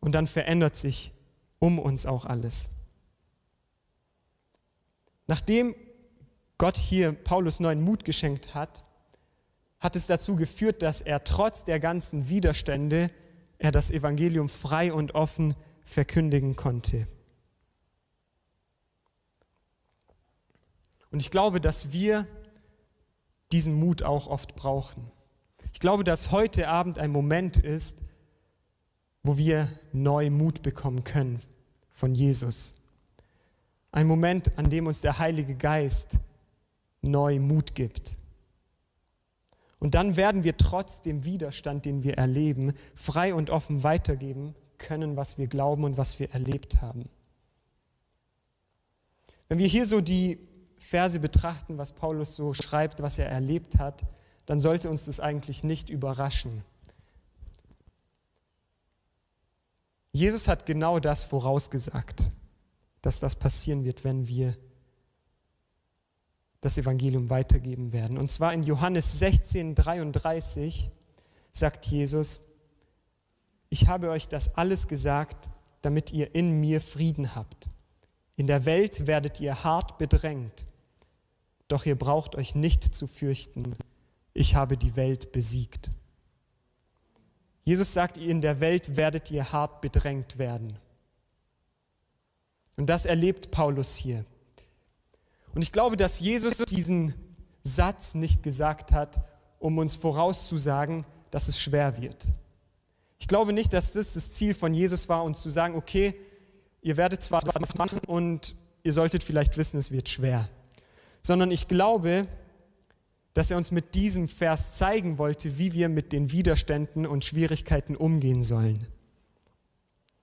Und 0.00 0.12
dann 0.12 0.26
verändert 0.26 0.74
sich 0.74 1.12
um 1.58 1.78
uns 1.78 2.06
auch 2.06 2.24
alles. 2.24 2.70
Nachdem 5.26 5.74
Gott 6.56 6.78
hier 6.78 7.12
Paulus 7.12 7.60
neuen 7.60 7.82
Mut 7.82 8.06
geschenkt 8.06 8.54
hat, 8.54 8.82
hat 9.78 9.94
es 9.94 10.06
dazu 10.06 10.34
geführt, 10.34 10.80
dass 10.80 11.02
er 11.02 11.24
trotz 11.24 11.64
der 11.64 11.80
ganzen 11.80 12.30
Widerstände 12.30 13.10
er 13.58 13.72
das 13.72 13.90
Evangelium 13.90 14.48
frei 14.48 14.90
und 14.90 15.14
offen 15.14 15.54
verkündigen 15.84 16.56
konnte. 16.56 17.06
Und 21.12 21.20
ich 21.20 21.30
glaube, 21.30 21.60
dass 21.60 21.92
wir 21.92 22.26
diesen 23.52 23.74
Mut 23.74 24.02
auch 24.02 24.26
oft 24.26 24.56
brauchen. 24.56 25.10
Ich 25.72 25.80
glaube, 25.80 26.04
dass 26.04 26.32
heute 26.32 26.68
Abend 26.68 26.98
ein 26.98 27.10
Moment 27.10 27.58
ist, 27.58 28.02
wo 29.22 29.36
wir 29.36 29.68
neu 29.92 30.30
Mut 30.30 30.62
bekommen 30.62 31.04
können 31.04 31.38
von 31.92 32.14
Jesus. 32.14 32.74
Ein 33.92 34.06
Moment, 34.06 34.58
an 34.58 34.70
dem 34.70 34.86
uns 34.86 35.02
der 35.02 35.18
Heilige 35.18 35.54
Geist 35.54 36.18
neu 37.02 37.38
Mut 37.38 37.74
gibt. 37.74 38.16
Und 39.78 39.94
dann 39.94 40.16
werden 40.16 40.44
wir 40.44 40.56
trotz 40.56 41.02
dem 41.02 41.24
Widerstand, 41.24 41.84
den 41.84 42.04
wir 42.04 42.16
erleben, 42.16 42.72
frei 42.94 43.34
und 43.34 43.50
offen 43.50 43.82
weitergeben 43.82 44.54
können, 44.78 45.16
was 45.16 45.38
wir 45.38 45.46
glauben 45.46 45.84
und 45.84 45.96
was 45.96 46.18
wir 46.18 46.30
erlebt 46.32 46.80
haben. 46.80 47.04
Wenn 49.48 49.58
wir 49.58 49.66
hier 49.66 49.84
so 49.84 50.00
die 50.00 50.38
Verse 50.82 51.18
betrachten, 51.20 51.78
was 51.78 51.92
Paulus 51.92 52.36
so 52.36 52.52
schreibt, 52.52 53.02
was 53.02 53.18
er 53.18 53.28
erlebt 53.28 53.78
hat, 53.78 54.02
dann 54.46 54.60
sollte 54.60 54.90
uns 54.90 55.06
das 55.06 55.20
eigentlich 55.20 55.64
nicht 55.64 55.88
überraschen. 55.88 56.64
Jesus 60.12 60.48
hat 60.48 60.66
genau 60.66 60.98
das 60.98 61.24
vorausgesagt, 61.24 62.32
dass 63.00 63.20
das 63.20 63.36
passieren 63.36 63.84
wird, 63.84 64.04
wenn 64.04 64.28
wir 64.28 64.54
das 66.60 66.76
Evangelium 66.78 67.30
weitergeben 67.30 67.92
werden. 67.92 68.18
Und 68.18 68.30
zwar 68.30 68.52
in 68.52 68.62
Johannes 68.62 69.18
16, 69.18 69.74
33 69.74 70.90
sagt 71.50 71.86
Jesus, 71.86 72.42
ich 73.70 73.88
habe 73.88 74.10
euch 74.10 74.28
das 74.28 74.56
alles 74.56 74.86
gesagt, 74.86 75.48
damit 75.80 76.12
ihr 76.12 76.34
in 76.34 76.60
mir 76.60 76.80
Frieden 76.80 77.34
habt. 77.34 77.68
In 78.36 78.46
der 78.46 78.64
Welt 78.64 79.06
werdet 79.06 79.40
ihr 79.40 79.64
hart 79.64 79.98
bedrängt, 79.98 80.66
doch 81.72 81.86
ihr 81.86 81.96
braucht 81.96 82.36
euch 82.36 82.54
nicht 82.54 82.94
zu 82.94 83.06
fürchten, 83.06 83.74
ich 84.34 84.54
habe 84.54 84.76
die 84.76 84.94
Welt 84.94 85.32
besiegt. 85.32 85.90
Jesus 87.64 87.94
sagt, 87.94 88.18
in 88.18 88.40
der 88.42 88.60
Welt 88.60 88.96
werdet 88.96 89.30
ihr 89.30 89.52
hart 89.52 89.80
bedrängt 89.80 90.38
werden. 90.38 90.76
Und 92.76 92.86
das 92.86 93.06
erlebt 93.06 93.50
Paulus 93.50 93.96
hier. 93.96 94.24
Und 95.54 95.62
ich 95.62 95.72
glaube, 95.72 95.96
dass 95.96 96.20
Jesus 96.20 96.58
diesen 96.58 97.14
Satz 97.62 98.14
nicht 98.14 98.42
gesagt 98.42 98.92
hat, 98.92 99.24
um 99.58 99.78
uns 99.78 99.96
vorauszusagen, 99.96 101.06
dass 101.30 101.48
es 101.48 101.60
schwer 101.60 102.00
wird. 102.00 102.26
Ich 103.18 103.28
glaube 103.28 103.52
nicht, 103.52 103.72
dass 103.72 103.92
das 103.92 104.14
das 104.14 104.32
Ziel 104.32 104.54
von 104.54 104.74
Jesus 104.74 105.08
war, 105.08 105.22
uns 105.22 105.40
zu 105.42 105.48
sagen, 105.48 105.76
okay, 105.76 106.14
ihr 106.82 106.96
werdet 106.96 107.22
zwar 107.22 107.40
was 107.44 107.74
machen 107.76 108.00
und 108.00 108.56
ihr 108.82 108.92
solltet 108.92 109.22
vielleicht 109.22 109.56
wissen, 109.56 109.78
es 109.78 109.90
wird 109.90 110.08
schwer. 110.08 110.48
Sondern 111.22 111.50
ich 111.50 111.68
glaube, 111.68 112.26
dass 113.34 113.50
er 113.50 113.56
uns 113.56 113.70
mit 113.70 113.94
diesem 113.94 114.28
Vers 114.28 114.76
zeigen 114.76 115.18
wollte, 115.18 115.58
wie 115.58 115.72
wir 115.72 115.88
mit 115.88 116.12
den 116.12 116.32
Widerständen 116.32 117.06
und 117.06 117.24
Schwierigkeiten 117.24 117.96
umgehen 117.96 118.42
sollen. 118.42 118.86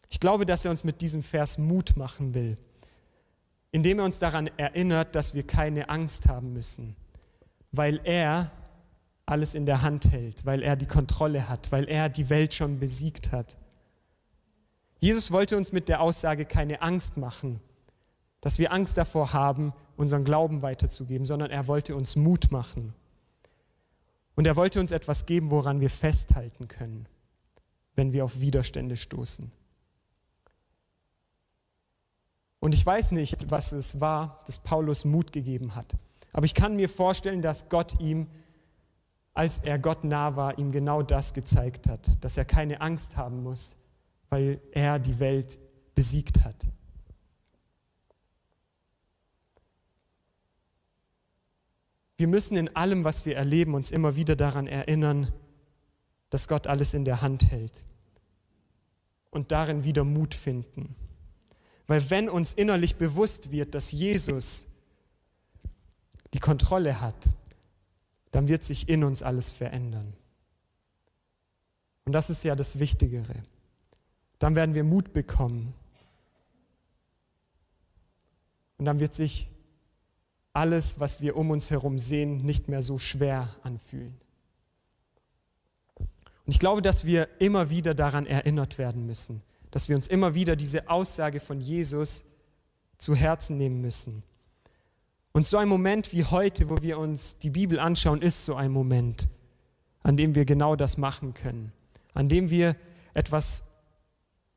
Ich 0.10 0.20
glaube, 0.20 0.46
dass 0.46 0.66
er 0.66 0.72
uns 0.72 0.84
mit 0.84 1.02
diesem 1.02 1.24
Vers 1.24 1.58
Mut 1.58 1.96
machen 1.96 2.34
will, 2.34 2.58
indem 3.72 4.00
er 4.00 4.06
uns 4.06 4.20
daran 4.20 4.48
erinnert, 4.58 5.16
dass 5.16 5.34
wir 5.34 5.46
keine 5.46 5.90
Angst 5.90 6.28
haben 6.28 6.54
müssen, 6.54 6.96
weil 7.72 8.00
er 8.04 8.52
alles 9.26 9.54
in 9.54 9.68
der 9.68 9.84
Hand 9.84 10.12
hält, 10.12 10.46
weil 10.46 10.64
er 10.64 10.76
die 10.76 10.88
Kontrolle 10.88 11.50
hat, 11.50 11.72
weil 11.72 11.88
er 11.88 12.10
die 12.10 12.30
Welt 12.30 12.54
schon 12.54 12.80
besiegt 12.80 13.32
hat. 13.32 13.58
Jesus 15.00 15.32
wollte 15.32 15.56
uns 15.56 15.72
mit 15.72 15.88
der 15.88 16.02
Aussage 16.02 16.46
keine 16.46 16.82
Angst 16.82 17.18
machen, 17.18 17.62
dass 18.42 18.58
wir 18.58 18.74
Angst 18.74 18.98
davor 18.98 19.34
haben, 19.34 19.74
unseren 20.00 20.24
Glauben 20.24 20.62
weiterzugeben, 20.62 21.26
sondern 21.26 21.52
er 21.52 21.68
wollte 21.68 21.94
uns 21.94 22.16
Mut 22.16 22.52
machen. 22.52 22.94
Und 24.36 24.48
er 24.48 24.56
wollte 24.56 24.80
uns 24.80 24.94
etwas 24.94 25.26
geben, 25.26 25.52
woran 25.52 25.82
wir 25.82 25.90
festhalten 25.90 26.70
können, 26.70 27.06
wenn 27.96 28.14
wir 28.14 28.24
auf 28.24 28.40
Widerstände 28.40 28.96
stoßen. 28.96 29.52
Und 32.62 32.74
ich 32.74 32.86
weiß 32.86 33.12
nicht, 33.12 33.52
was 33.52 33.74
es 33.74 34.00
war, 34.00 34.42
dass 34.46 34.60
Paulus 34.60 35.04
Mut 35.04 35.34
gegeben 35.34 35.76
hat. 35.76 35.98
Aber 36.32 36.46
ich 36.46 36.54
kann 36.54 36.78
mir 36.78 36.88
vorstellen, 36.88 37.42
dass 37.42 37.68
Gott 37.68 38.00
ihm, 38.00 38.28
als 39.34 39.60
er 39.60 39.80
Gott 39.80 40.06
nah 40.06 40.38
war, 40.38 40.58
ihm 40.58 40.72
genau 40.72 41.02
das 41.02 41.34
gezeigt 41.34 41.90
hat, 41.90 42.24
dass 42.24 42.38
er 42.38 42.46
keine 42.46 42.80
Angst 42.80 43.18
haben 43.18 43.44
muss, 43.44 43.76
weil 44.30 44.62
er 44.72 44.98
die 44.98 45.20
Welt 45.20 45.60
besiegt 45.94 46.46
hat. 46.46 46.56
Wir 52.20 52.28
müssen 52.28 52.58
in 52.58 52.76
allem, 52.76 53.06
was 53.06 53.26
wir 53.26 53.38
erleben, 53.38 53.74
uns 53.74 53.92
immer 53.92 54.18
wieder 54.18 54.36
daran 54.36 54.68
erinnern, 54.68 55.32
dass 56.30 56.50
Gott 56.50 56.68
alles 56.68 56.94
in 56.94 57.06
der 57.06 57.22
Hand 57.22 57.50
hält 57.50 57.86
und 59.30 59.54
darin 59.54 59.86
wieder 59.86 60.04
Mut 60.04 60.36
finden. 60.36 60.98
Weil 61.88 62.10
wenn 62.10 62.28
uns 62.28 62.54
innerlich 62.54 62.98
bewusst 62.98 63.52
wird, 63.52 63.74
dass 63.74 63.94
Jesus 63.94 64.68
die 66.34 66.40
Kontrolle 66.40 67.00
hat, 67.00 67.30
dann 68.32 68.50
wird 68.50 68.64
sich 68.64 68.90
in 68.90 69.06
uns 69.06 69.24
alles 69.24 69.50
verändern. 69.50 70.12
Und 72.04 72.12
das 72.12 72.30
ist 72.30 72.44
ja 72.44 72.54
das 72.54 72.80
Wichtigere. 72.80 73.36
Dann 74.40 74.56
werden 74.56 74.76
wir 74.76 74.84
Mut 74.84 75.14
bekommen. 75.14 75.74
Und 78.78 78.84
dann 78.84 79.00
wird 79.00 79.14
sich 79.14 79.50
alles, 80.54 81.00
was 81.00 81.22
wir 81.22 81.36
um 81.36 81.52
uns 81.52 81.72
herum 81.72 81.98
sehen, 81.98 82.38
nicht 82.38 82.70
mehr 82.70 82.82
so 82.82 82.98
schwer 82.98 83.48
anfühlen. 83.64 84.20
Und 85.98 86.54
ich 86.54 86.60
glaube, 86.60 86.82
dass 86.82 87.06
wir 87.06 87.28
immer 87.40 87.70
wieder 87.70 87.94
daran 87.94 88.26
erinnert 88.26 88.78
werden 88.78 89.06
müssen, 89.06 89.44
dass 89.72 89.88
wir 89.88 89.96
uns 89.96 90.08
immer 90.08 90.34
wieder 90.34 90.56
diese 90.56 90.90
Aussage 90.90 91.40
von 91.40 91.62
Jesus 91.62 92.26
zu 92.98 93.14
Herzen 93.14 93.58
nehmen 93.58 93.82
müssen. 93.82 94.24
Und 95.32 95.46
so 95.46 95.58
ein 95.58 95.68
Moment 95.68 96.12
wie 96.12 96.26
heute, 96.26 96.70
wo 96.70 96.82
wir 96.82 96.98
uns 96.98 97.38
die 97.38 97.52
Bibel 97.52 97.80
anschauen, 97.80 98.22
ist 98.22 98.46
so 98.46 98.56
ein 98.56 98.72
Moment, 98.72 99.28
an 100.02 100.18
dem 100.18 100.34
wir 100.34 100.46
genau 100.46 100.76
das 100.76 100.98
machen 100.98 101.34
können, 101.34 101.72
an 102.14 102.30
dem 102.30 102.50
wir 102.50 102.76
etwas 103.14 103.68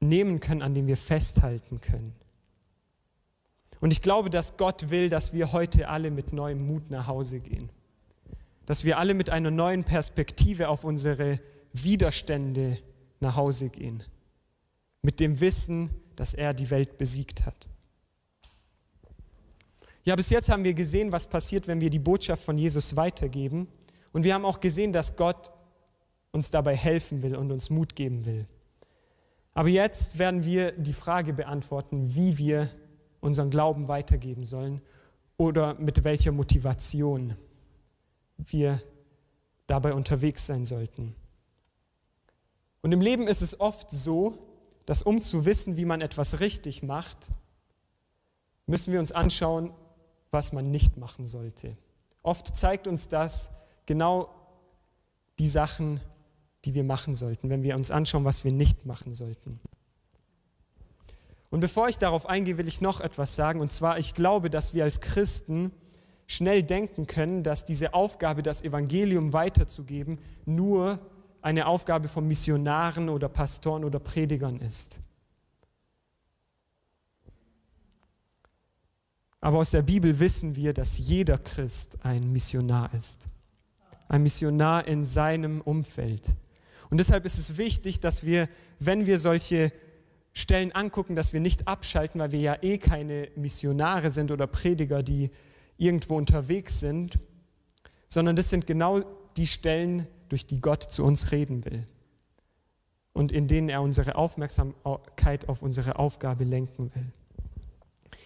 nehmen 0.00 0.40
können, 0.40 0.62
an 0.62 0.74
dem 0.74 0.86
wir 0.86 0.96
festhalten 0.96 1.80
können. 1.80 2.12
Und 3.82 3.90
ich 3.90 4.00
glaube, 4.00 4.30
dass 4.30 4.56
Gott 4.58 4.90
will, 4.90 5.08
dass 5.08 5.32
wir 5.32 5.50
heute 5.50 5.88
alle 5.88 6.12
mit 6.12 6.32
neuem 6.32 6.64
Mut 6.68 6.88
nach 6.90 7.08
Hause 7.08 7.40
gehen. 7.40 7.68
Dass 8.64 8.84
wir 8.84 8.96
alle 8.96 9.12
mit 9.12 9.28
einer 9.28 9.50
neuen 9.50 9.82
Perspektive 9.82 10.68
auf 10.68 10.84
unsere 10.84 11.40
Widerstände 11.72 12.78
nach 13.18 13.34
Hause 13.34 13.70
gehen. 13.70 14.04
Mit 15.02 15.18
dem 15.18 15.40
Wissen, 15.40 15.90
dass 16.14 16.32
er 16.32 16.54
die 16.54 16.70
Welt 16.70 16.96
besiegt 16.96 17.44
hat. 17.44 17.68
Ja, 20.04 20.14
bis 20.14 20.30
jetzt 20.30 20.48
haben 20.48 20.62
wir 20.62 20.74
gesehen, 20.74 21.10
was 21.10 21.26
passiert, 21.26 21.66
wenn 21.66 21.80
wir 21.80 21.90
die 21.90 21.98
Botschaft 21.98 22.44
von 22.44 22.56
Jesus 22.56 22.94
weitergeben. 22.94 23.66
Und 24.12 24.22
wir 24.22 24.34
haben 24.34 24.44
auch 24.44 24.60
gesehen, 24.60 24.92
dass 24.92 25.16
Gott 25.16 25.50
uns 26.30 26.52
dabei 26.52 26.76
helfen 26.76 27.24
will 27.24 27.34
und 27.34 27.50
uns 27.50 27.68
Mut 27.68 27.96
geben 27.96 28.26
will. 28.26 28.46
Aber 29.54 29.68
jetzt 29.68 30.20
werden 30.20 30.44
wir 30.44 30.70
die 30.70 30.92
Frage 30.92 31.32
beantworten, 31.32 32.14
wie 32.14 32.38
wir 32.38 32.70
unseren 33.22 33.50
Glauben 33.50 33.88
weitergeben 33.88 34.44
sollen 34.44 34.82
oder 35.38 35.74
mit 35.74 36.04
welcher 36.04 36.32
Motivation 36.32 37.34
wir 38.36 38.78
dabei 39.66 39.94
unterwegs 39.94 40.46
sein 40.46 40.66
sollten. 40.66 41.14
Und 42.82 42.92
im 42.92 43.00
Leben 43.00 43.28
ist 43.28 43.40
es 43.40 43.58
oft 43.60 43.90
so, 43.90 44.38
dass 44.84 45.02
um 45.02 45.22
zu 45.22 45.46
wissen, 45.46 45.76
wie 45.76 45.84
man 45.84 46.00
etwas 46.00 46.40
richtig 46.40 46.82
macht, 46.82 47.30
müssen 48.66 48.92
wir 48.92 48.98
uns 48.98 49.12
anschauen, 49.12 49.72
was 50.32 50.52
man 50.52 50.70
nicht 50.70 50.96
machen 50.96 51.24
sollte. 51.24 51.72
Oft 52.22 52.56
zeigt 52.56 52.88
uns 52.88 53.08
das 53.08 53.50
genau 53.86 54.28
die 55.38 55.48
Sachen, 55.48 56.00
die 56.64 56.74
wir 56.74 56.84
machen 56.84 57.14
sollten, 57.14 57.50
wenn 57.50 57.62
wir 57.62 57.76
uns 57.76 57.92
anschauen, 57.92 58.24
was 58.24 58.44
wir 58.44 58.52
nicht 58.52 58.84
machen 58.84 59.14
sollten. 59.14 59.60
Und 61.52 61.60
bevor 61.60 61.86
ich 61.90 61.98
darauf 61.98 62.30
eingehe, 62.30 62.56
will 62.56 62.66
ich 62.66 62.80
noch 62.80 63.02
etwas 63.02 63.36
sagen. 63.36 63.60
Und 63.60 63.70
zwar, 63.70 63.98
ich 63.98 64.14
glaube, 64.14 64.48
dass 64.48 64.72
wir 64.72 64.84
als 64.84 65.02
Christen 65.02 65.70
schnell 66.26 66.62
denken 66.62 67.06
können, 67.06 67.42
dass 67.42 67.66
diese 67.66 67.92
Aufgabe, 67.92 68.42
das 68.42 68.62
Evangelium 68.62 69.34
weiterzugeben, 69.34 70.18
nur 70.46 70.98
eine 71.42 71.66
Aufgabe 71.66 72.08
von 72.08 72.26
Missionaren 72.26 73.10
oder 73.10 73.28
Pastoren 73.28 73.84
oder 73.84 73.98
Predigern 73.98 74.60
ist. 74.60 75.00
Aber 79.42 79.58
aus 79.58 79.72
der 79.72 79.82
Bibel 79.82 80.18
wissen 80.20 80.56
wir, 80.56 80.72
dass 80.72 80.96
jeder 80.96 81.36
Christ 81.36 81.98
ein 82.02 82.32
Missionar 82.32 82.94
ist. 82.94 83.26
Ein 84.08 84.22
Missionar 84.22 84.88
in 84.88 85.04
seinem 85.04 85.60
Umfeld. 85.60 86.34
Und 86.88 86.96
deshalb 86.96 87.26
ist 87.26 87.38
es 87.38 87.58
wichtig, 87.58 88.00
dass 88.00 88.24
wir, 88.24 88.48
wenn 88.78 89.04
wir 89.04 89.18
solche 89.18 89.70
Stellen 90.34 90.72
angucken, 90.72 91.14
dass 91.14 91.32
wir 91.32 91.40
nicht 91.40 91.68
abschalten, 91.68 92.20
weil 92.20 92.32
wir 92.32 92.40
ja 92.40 92.56
eh 92.62 92.78
keine 92.78 93.28
Missionare 93.36 94.10
sind 94.10 94.30
oder 94.30 94.46
Prediger, 94.46 95.02
die 95.02 95.30
irgendwo 95.76 96.16
unterwegs 96.16 96.80
sind, 96.80 97.18
sondern 98.08 98.36
das 98.36 98.50
sind 98.50 98.66
genau 98.66 99.00
die 99.36 99.46
Stellen, 99.46 100.06
durch 100.28 100.46
die 100.46 100.62
Gott 100.62 100.82
zu 100.84 101.04
uns 101.04 101.30
reden 101.30 101.62
will 101.66 101.84
und 103.12 103.32
in 103.32 103.48
denen 103.48 103.68
er 103.68 103.82
unsere 103.82 104.14
Aufmerksamkeit 104.14 105.46
auf 105.46 105.60
unsere 105.60 105.98
Aufgabe 105.98 106.44
lenken 106.44 106.90
will. 106.94 107.12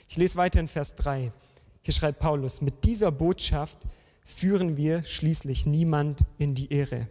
Ich 0.09 0.17
lese 0.17 0.37
weiter 0.37 0.61
in 0.61 0.69
Vers 0.69 0.95
3. 0.95 1.33
Hier 1.83 1.95
schreibt 1.95 2.21
Paulus, 2.21 2.61
mit 2.61 2.85
dieser 2.85 3.11
Botschaft 3.11 3.79
führen 4.25 4.77
wir 4.77 5.05
schließlich 5.05 5.67
niemand 5.67 6.21
in 6.39 6.55
die 6.55 6.73
Irre. 6.73 7.09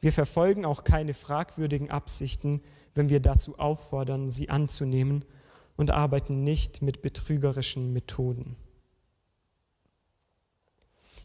Wir 0.00 0.12
verfolgen 0.12 0.64
auch 0.64 0.84
keine 0.84 1.14
fragwürdigen 1.14 1.90
Absichten, 1.90 2.60
wenn 2.94 3.08
wir 3.08 3.20
dazu 3.20 3.58
auffordern, 3.58 4.30
sie 4.30 4.50
anzunehmen 4.50 5.24
und 5.76 5.90
arbeiten 5.90 6.44
nicht 6.44 6.82
mit 6.82 7.02
betrügerischen 7.02 7.92
Methoden. 7.92 8.56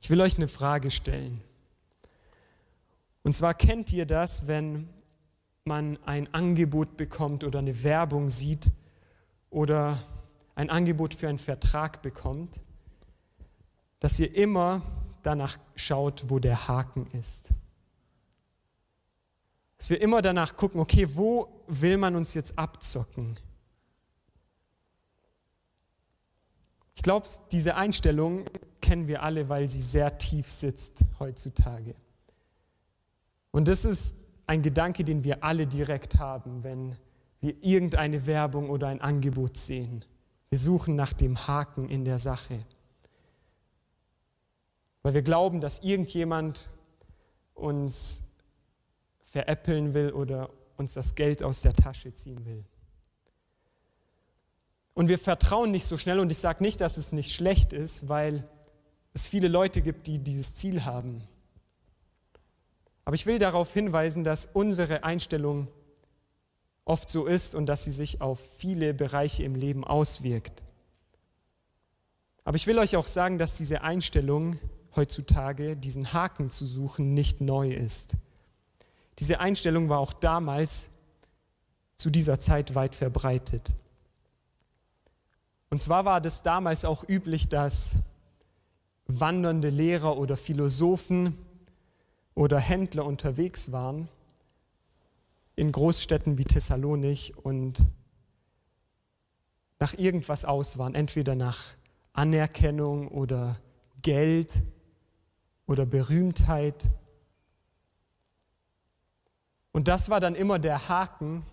Ich 0.01 0.09
will 0.09 0.21
euch 0.21 0.37
eine 0.37 0.47
Frage 0.47 0.91
stellen. 0.91 1.41
Und 3.23 3.33
zwar 3.33 3.53
kennt 3.53 3.91
ihr 3.91 4.05
das, 4.05 4.47
wenn 4.47 4.87
man 5.65 5.97
ein 6.05 6.33
Angebot 6.33 6.95
bekommt 6.95 7.43
oder 7.43 7.59
eine 7.59 7.83
Werbung 7.83 8.29
sieht 8.29 8.71
oder 9.49 9.99
ein 10.55 10.69
Angebot 10.69 11.13
für 11.13 11.27
einen 11.27 11.39
Vertrag 11.39 12.01
bekommt, 12.01 12.59
dass 13.99 14.17
ihr 14.19 14.33
immer 14.33 14.81
danach 15.23 15.57
schaut, 15.75 16.29
wo 16.29 16.39
der 16.39 16.67
Haken 16.67 17.07
ist. 17.11 17.49
Dass 19.77 19.89
wir 19.89 20.01
immer 20.01 20.21
danach 20.21 20.55
gucken, 20.55 20.79
okay, 20.79 21.07
wo 21.15 21.63
will 21.67 21.97
man 21.97 22.15
uns 22.15 22.33
jetzt 22.33 22.57
abzocken? 22.57 23.35
Ich 26.95 27.03
glaube, 27.03 27.27
diese 27.51 27.75
Einstellung 27.75 28.45
kennen 28.81 29.07
wir 29.07 29.21
alle, 29.21 29.49
weil 29.49 29.67
sie 29.69 29.81
sehr 29.81 30.17
tief 30.17 30.49
sitzt 30.49 31.03
heutzutage. 31.19 31.93
Und 33.51 33.67
das 33.67 33.85
ist 33.85 34.15
ein 34.47 34.63
Gedanke, 34.63 35.03
den 35.03 35.23
wir 35.23 35.43
alle 35.43 35.67
direkt 35.67 36.17
haben, 36.17 36.63
wenn 36.63 36.95
wir 37.39 37.55
irgendeine 37.61 38.25
Werbung 38.25 38.69
oder 38.69 38.87
ein 38.87 39.01
Angebot 39.01 39.57
sehen. 39.57 40.03
Wir 40.49 40.57
suchen 40.57 40.95
nach 40.95 41.13
dem 41.13 41.47
Haken 41.47 41.87
in 41.89 42.03
der 42.03 42.17
Sache. 42.17 42.65
Weil 45.03 45.13
wir 45.13 45.21
glauben, 45.21 45.61
dass 45.61 45.79
irgendjemand 45.79 46.69
uns 47.53 48.26
veräppeln 49.37 49.93
will 49.93 50.13
oder 50.13 50.49
uns 50.77 50.95
das 50.95 51.13
Geld 51.13 51.43
aus 51.43 51.61
der 51.61 51.73
Tasche 51.73 52.11
ziehen 52.15 52.43
will. 52.47 52.63
Und 54.95 55.09
wir 55.09 55.19
vertrauen 55.19 55.69
nicht 55.69 55.85
so 55.85 55.95
schnell 55.95 56.19
und 56.19 56.31
ich 56.31 56.39
sage 56.39 56.63
nicht, 56.63 56.81
dass 56.81 56.97
es 56.97 57.11
nicht 57.11 57.31
schlecht 57.31 57.71
ist, 57.71 58.09
weil 58.09 58.43
es 59.13 59.27
viele 59.27 59.47
Leute 59.47 59.83
gibt, 59.83 60.07
die 60.07 60.17
dieses 60.17 60.55
Ziel 60.55 60.85
haben. 60.85 61.21
Aber 63.05 63.13
ich 63.13 63.27
will 63.27 63.37
darauf 63.37 63.71
hinweisen, 63.71 64.23
dass 64.23 64.47
unsere 64.47 65.03
Einstellung 65.03 65.67
oft 66.83 67.07
so 67.07 67.27
ist 67.27 67.53
und 67.53 67.67
dass 67.67 67.83
sie 67.83 67.91
sich 67.91 68.21
auf 68.21 68.39
viele 68.39 68.95
Bereiche 68.95 69.43
im 69.43 69.53
Leben 69.53 69.83
auswirkt. 69.83 70.63
Aber 72.43 72.55
ich 72.55 72.65
will 72.65 72.79
euch 72.79 72.95
auch 72.95 73.05
sagen, 73.05 73.37
dass 73.37 73.53
diese 73.53 73.83
Einstellung 73.83 74.57
heutzutage, 74.95 75.77
diesen 75.77 76.11
Haken 76.11 76.49
zu 76.49 76.65
suchen, 76.65 77.13
nicht 77.13 77.39
neu 77.39 77.69
ist. 77.71 78.17
Diese 79.19 79.39
Einstellung 79.39 79.89
war 79.89 79.99
auch 79.99 80.13
damals 80.13 80.89
zu 81.95 82.09
dieser 82.09 82.39
Zeit 82.39 82.75
weit 82.75 82.95
verbreitet. 82.95 83.71
Und 85.69 85.81
zwar 85.81 86.05
war 86.05 86.21
das 86.21 86.43
damals 86.43 86.85
auch 86.85 87.07
üblich, 87.07 87.49
dass 87.49 87.97
wandernde 89.07 89.69
Lehrer 89.69 90.17
oder 90.17 90.37
Philosophen 90.37 91.37
oder 92.35 92.59
Händler 92.59 93.05
unterwegs 93.05 93.71
waren 93.71 94.07
in 95.55 95.71
Großstädten 95.71 96.37
wie 96.37 96.45
Thessalonich 96.45 97.35
und 97.37 97.83
nach 99.79 99.97
irgendwas 99.97 100.45
aus 100.45 100.77
waren, 100.77 100.93
entweder 100.93 101.35
nach 101.35 101.73
Anerkennung 102.13 103.07
oder 103.07 103.57
Geld 104.01 104.63
oder 105.65 105.85
Berühmtheit. 105.85 106.89
Und 109.77 109.87
das 109.87 110.09
war 110.09 110.19
dann 110.19 110.33
immer 110.33 110.57
der 110.57 110.89
Haken 110.89 111.43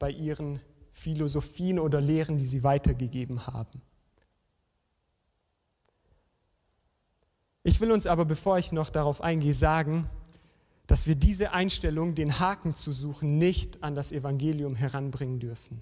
bei 0.00 0.10
ihren 0.10 0.60
Philosophien 0.90 1.78
oder 1.78 2.00
Lehren, 2.00 2.36
die 2.36 2.44
sie 2.44 2.64
weitergegeben 2.64 3.46
haben. 3.46 3.80
Ich 7.62 7.80
will 7.80 7.92
uns 7.92 8.08
aber, 8.08 8.24
bevor 8.24 8.58
ich 8.58 8.72
noch 8.72 8.90
darauf 8.90 9.20
eingehe, 9.20 9.54
sagen, 9.54 10.10
dass 10.88 11.06
wir 11.06 11.14
diese 11.14 11.52
Einstellung, 11.52 12.16
den 12.16 12.40
Haken 12.40 12.74
zu 12.74 12.90
suchen, 12.90 13.38
nicht 13.38 13.84
an 13.84 13.94
das 13.94 14.10
Evangelium 14.10 14.74
heranbringen 14.74 15.38
dürfen. 15.38 15.80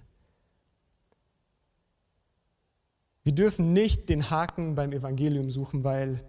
Wir 3.25 3.33
dürfen 3.33 3.73
nicht 3.73 4.11
den 4.11 4.29
Haken 4.29 4.75
beim 4.75 4.93
Evangelium 4.93 5.51
suchen, 5.51 5.83
weil 5.83 6.23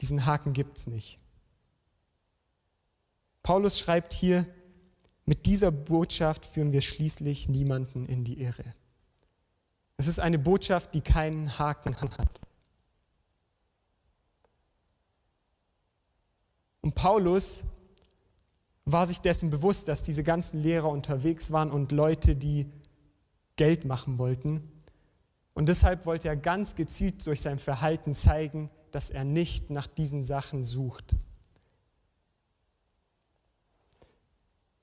diesen 0.00 0.26
Haken 0.26 0.52
gibt 0.52 0.78
es 0.78 0.86
nicht. 0.86 1.18
Paulus 3.42 3.80
schreibt 3.80 4.12
hier, 4.12 4.46
mit 5.28 5.44
dieser 5.44 5.70
Botschaft 5.70 6.46
führen 6.46 6.72
wir 6.72 6.80
schließlich 6.80 7.50
niemanden 7.50 8.06
in 8.06 8.24
die 8.24 8.40
Irre. 8.40 8.64
Es 9.98 10.06
ist 10.06 10.20
eine 10.20 10.38
Botschaft, 10.38 10.94
die 10.94 11.02
keinen 11.02 11.58
Haken 11.58 11.94
hat. 12.00 12.40
Und 16.80 16.94
Paulus 16.94 17.64
war 18.86 19.04
sich 19.04 19.18
dessen 19.18 19.50
bewusst, 19.50 19.88
dass 19.88 20.02
diese 20.02 20.24
ganzen 20.24 20.62
Lehrer 20.62 20.88
unterwegs 20.88 21.52
waren 21.52 21.70
und 21.70 21.92
Leute, 21.92 22.34
die 22.34 22.72
Geld 23.56 23.84
machen 23.84 24.16
wollten. 24.16 24.62
Und 25.52 25.68
deshalb 25.68 26.06
wollte 26.06 26.28
er 26.28 26.36
ganz 26.36 26.74
gezielt 26.74 27.26
durch 27.26 27.42
sein 27.42 27.58
Verhalten 27.58 28.14
zeigen, 28.14 28.70
dass 28.92 29.10
er 29.10 29.24
nicht 29.24 29.68
nach 29.68 29.88
diesen 29.88 30.24
Sachen 30.24 30.62
sucht. 30.62 31.14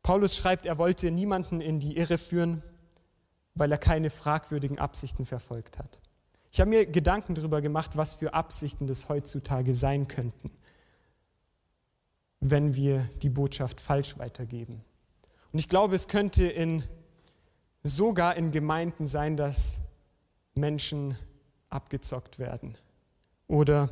Paulus 0.05 0.35
schreibt, 0.35 0.65
er 0.65 0.77
wollte 0.77 1.09
niemanden 1.11 1.61
in 1.61 1.79
die 1.79 1.97
Irre 1.97 2.17
führen, 2.17 2.61
weil 3.55 3.71
er 3.71 3.77
keine 3.77 4.09
fragwürdigen 4.09 4.79
Absichten 4.79 5.25
verfolgt 5.25 5.79
hat. 5.79 5.99
Ich 6.51 6.61
habe 6.61 6.69
mir 6.69 6.85
Gedanken 6.85 7.35
darüber 7.35 7.61
gemacht, 7.61 7.97
was 7.97 8.13
für 8.13 8.33
Absichten 8.33 8.87
das 8.87 9.09
heutzutage 9.09 9.73
sein 9.73 10.07
könnten 10.07 10.51
wenn 12.49 12.75
wir 12.75 12.99
die 13.21 13.29
Botschaft 13.29 13.81
falsch 13.81 14.17
weitergeben. 14.17 14.83
Und 15.51 15.59
ich 15.59 15.69
glaube, 15.69 15.95
es 15.95 16.07
könnte 16.07 16.45
in, 16.45 16.83
sogar 17.83 18.35
in 18.35 18.51
Gemeinden 18.51 19.07
sein, 19.07 19.35
dass 19.35 19.79
Menschen 20.53 21.17
abgezockt 21.69 22.39
werden 22.39 22.77
oder 23.47 23.89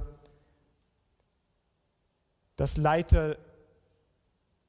dass 2.56 2.78
Leiter 2.78 3.38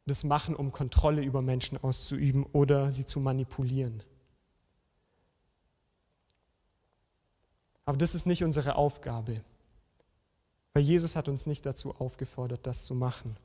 das 0.06 0.24
machen, 0.24 0.54
um 0.54 0.72
Kontrolle 0.72 1.22
über 1.22 1.42
Menschen 1.42 1.82
auszuüben 1.82 2.44
oder 2.52 2.90
sie 2.90 3.04
zu 3.04 3.20
manipulieren. 3.20 4.02
Aber 7.86 7.96
das 7.96 8.14
ist 8.14 8.26
nicht 8.26 8.44
unsere 8.44 8.76
Aufgabe. 8.76 9.42
Weil 10.72 10.82
Jesus 10.82 11.16
hat 11.16 11.28
uns 11.28 11.46
nicht 11.46 11.64
dazu 11.66 11.94
aufgefordert, 11.94 12.66
das 12.66 12.84
zu 12.84 12.94
machen. 12.94 13.36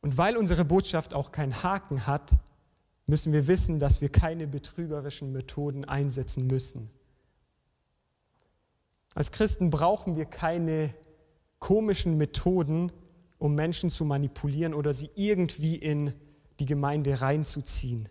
Und 0.00 0.16
weil 0.16 0.36
unsere 0.36 0.64
Botschaft 0.64 1.12
auch 1.12 1.30
keinen 1.30 1.62
Haken 1.62 2.06
hat, 2.06 2.36
müssen 3.06 3.32
wir 3.32 3.46
wissen, 3.46 3.78
dass 3.78 4.00
wir 4.00 4.08
keine 4.08 4.46
betrügerischen 4.46 5.32
Methoden 5.32 5.84
einsetzen 5.84 6.46
müssen. 6.46 6.90
Als 9.14 9.32
Christen 9.32 9.70
brauchen 9.70 10.16
wir 10.16 10.24
keine 10.24 10.94
komischen 11.58 12.16
Methoden, 12.16 12.92
um 13.40 13.54
Menschen 13.54 13.90
zu 13.90 14.04
manipulieren 14.04 14.74
oder 14.74 14.92
sie 14.92 15.10
irgendwie 15.16 15.74
in 15.74 16.14
die 16.60 16.66
Gemeinde 16.66 17.20
reinzuziehen. 17.20 18.08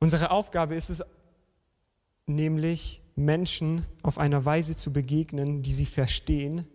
Unsere 0.00 0.32
Aufgabe 0.32 0.74
ist 0.74 0.90
es 0.90 1.02
nämlich, 2.26 3.00
Menschen 3.14 3.84
auf 4.02 4.18
einer 4.18 4.44
Weise 4.44 4.76
zu 4.76 4.92
begegnen, 4.92 5.62
die 5.62 5.72
sie 5.72 5.86
verstehen 5.86 6.66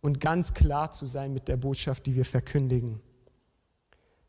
und 0.00 0.20
ganz 0.20 0.54
klar 0.54 0.90
zu 0.92 1.06
sein 1.06 1.32
mit 1.32 1.48
der 1.48 1.56
Botschaft, 1.56 2.06
die 2.06 2.14
wir 2.14 2.24
verkündigen. 2.24 3.00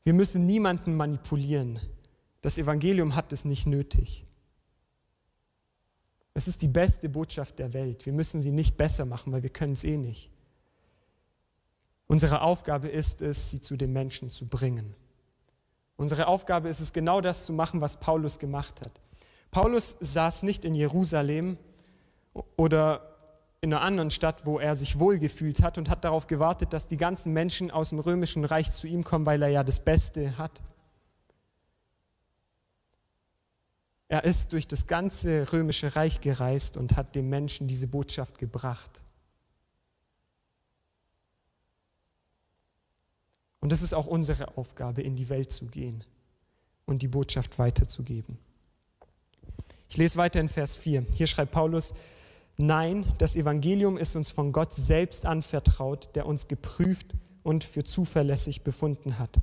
Wir 0.03 0.13
müssen 0.13 0.45
niemanden 0.45 0.95
manipulieren. 0.95 1.79
Das 2.41 2.57
Evangelium 2.57 3.15
hat 3.15 3.33
es 3.33 3.45
nicht 3.45 3.67
nötig. 3.67 4.25
Es 6.35 6.47
ist 6.47 6.61
die 6.61 6.67
beste 6.67 7.09
Botschaft 7.09 7.59
der 7.59 7.73
Welt. 7.73 8.05
Wir 8.05 8.13
müssen 8.13 8.41
sie 8.41 8.51
nicht 8.51 8.77
besser 8.77 9.05
machen, 9.05 9.31
weil 9.31 9.43
wir 9.43 9.51
können 9.51 9.73
es 9.73 9.83
eh 9.83 9.97
nicht. 9.97 10.32
Unsere 12.07 12.41
Aufgabe 12.41 12.87
ist 12.87 13.21
es, 13.21 13.51
sie 13.51 13.61
zu 13.61 13.77
den 13.77 13.93
Menschen 13.93 14.29
zu 14.29 14.47
bringen. 14.47 14.95
Unsere 15.95 16.27
Aufgabe 16.27 16.69
ist 16.69 16.79
es, 16.79 16.93
genau 16.93 17.21
das 17.21 17.45
zu 17.45 17.53
machen, 17.53 17.81
was 17.81 17.99
Paulus 17.99 18.39
gemacht 18.39 18.81
hat. 18.81 18.91
Paulus 19.51 19.97
saß 19.99 20.43
nicht 20.43 20.65
in 20.65 20.73
Jerusalem 20.73 21.57
oder 22.57 23.13
in 23.61 23.73
einer 23.73 23.83
anderen 23.83 24.09
Stadt, 24.11 24.45
wo 24.45 24.59
er 24.59 24.75
sich 24.75 24.99
wohlgefühlt 24.99 25.61
hat 25.61 25.77
und 25.77 25.89
hat 25.89 26.03
darauf 26.03 26.27
gewartet, 26.27 26.73
dass 26.73 26.87
die 26.87 26.97
ganzen 26.97 27.31
Menschen 27.31 27.71
aus 27.71 27.89
dem 27.89 27.99
römischen 27.99 28.43
Reich 28.43 28.71
zu 28.71 28.87
ihm 28.87 29.03
kommen, 29.03 29.25
weil 29.25 29.41
er 29.41 29.49
ja 29.49 29.63
das 29.63 29.79
Beste 29.79 30.37
hat. 30.37 30.61
Er 34.09 34.23
ist 34.23 34.53
durch 34.53 34.67
das 34.67 34.87
ganze 34.87 35.53
römische 35.53 35.95
Reich 35.95 36.19
gereist 36.19 36.77
und 36.77 36.97
hat 36.97 37.15
den 37.15 37.29
Menschen 37.29 37.67
diese 37.67 37.87
Botschaft 37.87 38.37
gebracht. 38.39 39.02
Und 43.63 43.71
das 43.71 43.81
ist 43.81 43.93
auch 43.93 44.07
unsere 44.07 44.57
Aufgabe, 44.57 45.01
in 45.01 45.15
die 45.15 45.29
Welt 45.29 45.49
zu 45.49 45.67
gehen 45.67 46.03
und 46.85 47.01
die 47.01 47.07
Botschaft 47.07 47.59
weiterzugeben. 47.59 48.37
Ich 49.87 49.95
lese 49.95 50.17
weiter 50.17 50.41
in 50.41 50.49
Vers 50.49 50.75
4. 50.75 51.05
Hier 51.15 51.27
schreibt 51.27 51.53
Paulus, 51.53 51.93
nein, 52.57 53.05
das 53.19 53.37
Evangelium 53.37 53.97
ist 53.97 54.17
uns 54.17 54.31
von 54.31 54.51
Gott 54.51 54.73
selbst 54.73 55.25
anvertraut, 55.25 56.09
der 56.13 56.25
uns 56.25 56.49
geprüft 56.49 57.13
und 57.41 57.63
für 57.63 57.85
zuverlässig 57.85 58.65
befunden 58.65 59.17
hat. 59.17 59.37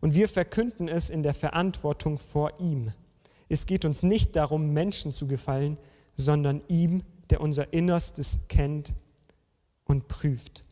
Und 0.00 0.14
wir 0.14 0.28
verkünden 0.28 0.88
es 0.88 1.08
in 1.08 1.22
der 1.22 1.32
Verantwortung 1.32 2.18
vor 2.18 2.58
ihm. 2.58 2.90
Es 3.48 3.66
geht 3.66 3.84
uns 3.84 4.02
nicht 4.02 4.34
darum, 4.34 4.72
Menschen 4.72 5.12
zu 5.12 5.28
gefallen, 5.28 5.78
sondern 6.16 6.60
ihm, 6.66 7.04
der 7.30 7.40
unser 7.40 7.72
Innerstes 7.72 8.48
kennt 8.48 8.94
und 9.84 10.08
prüft. 10.08 10.64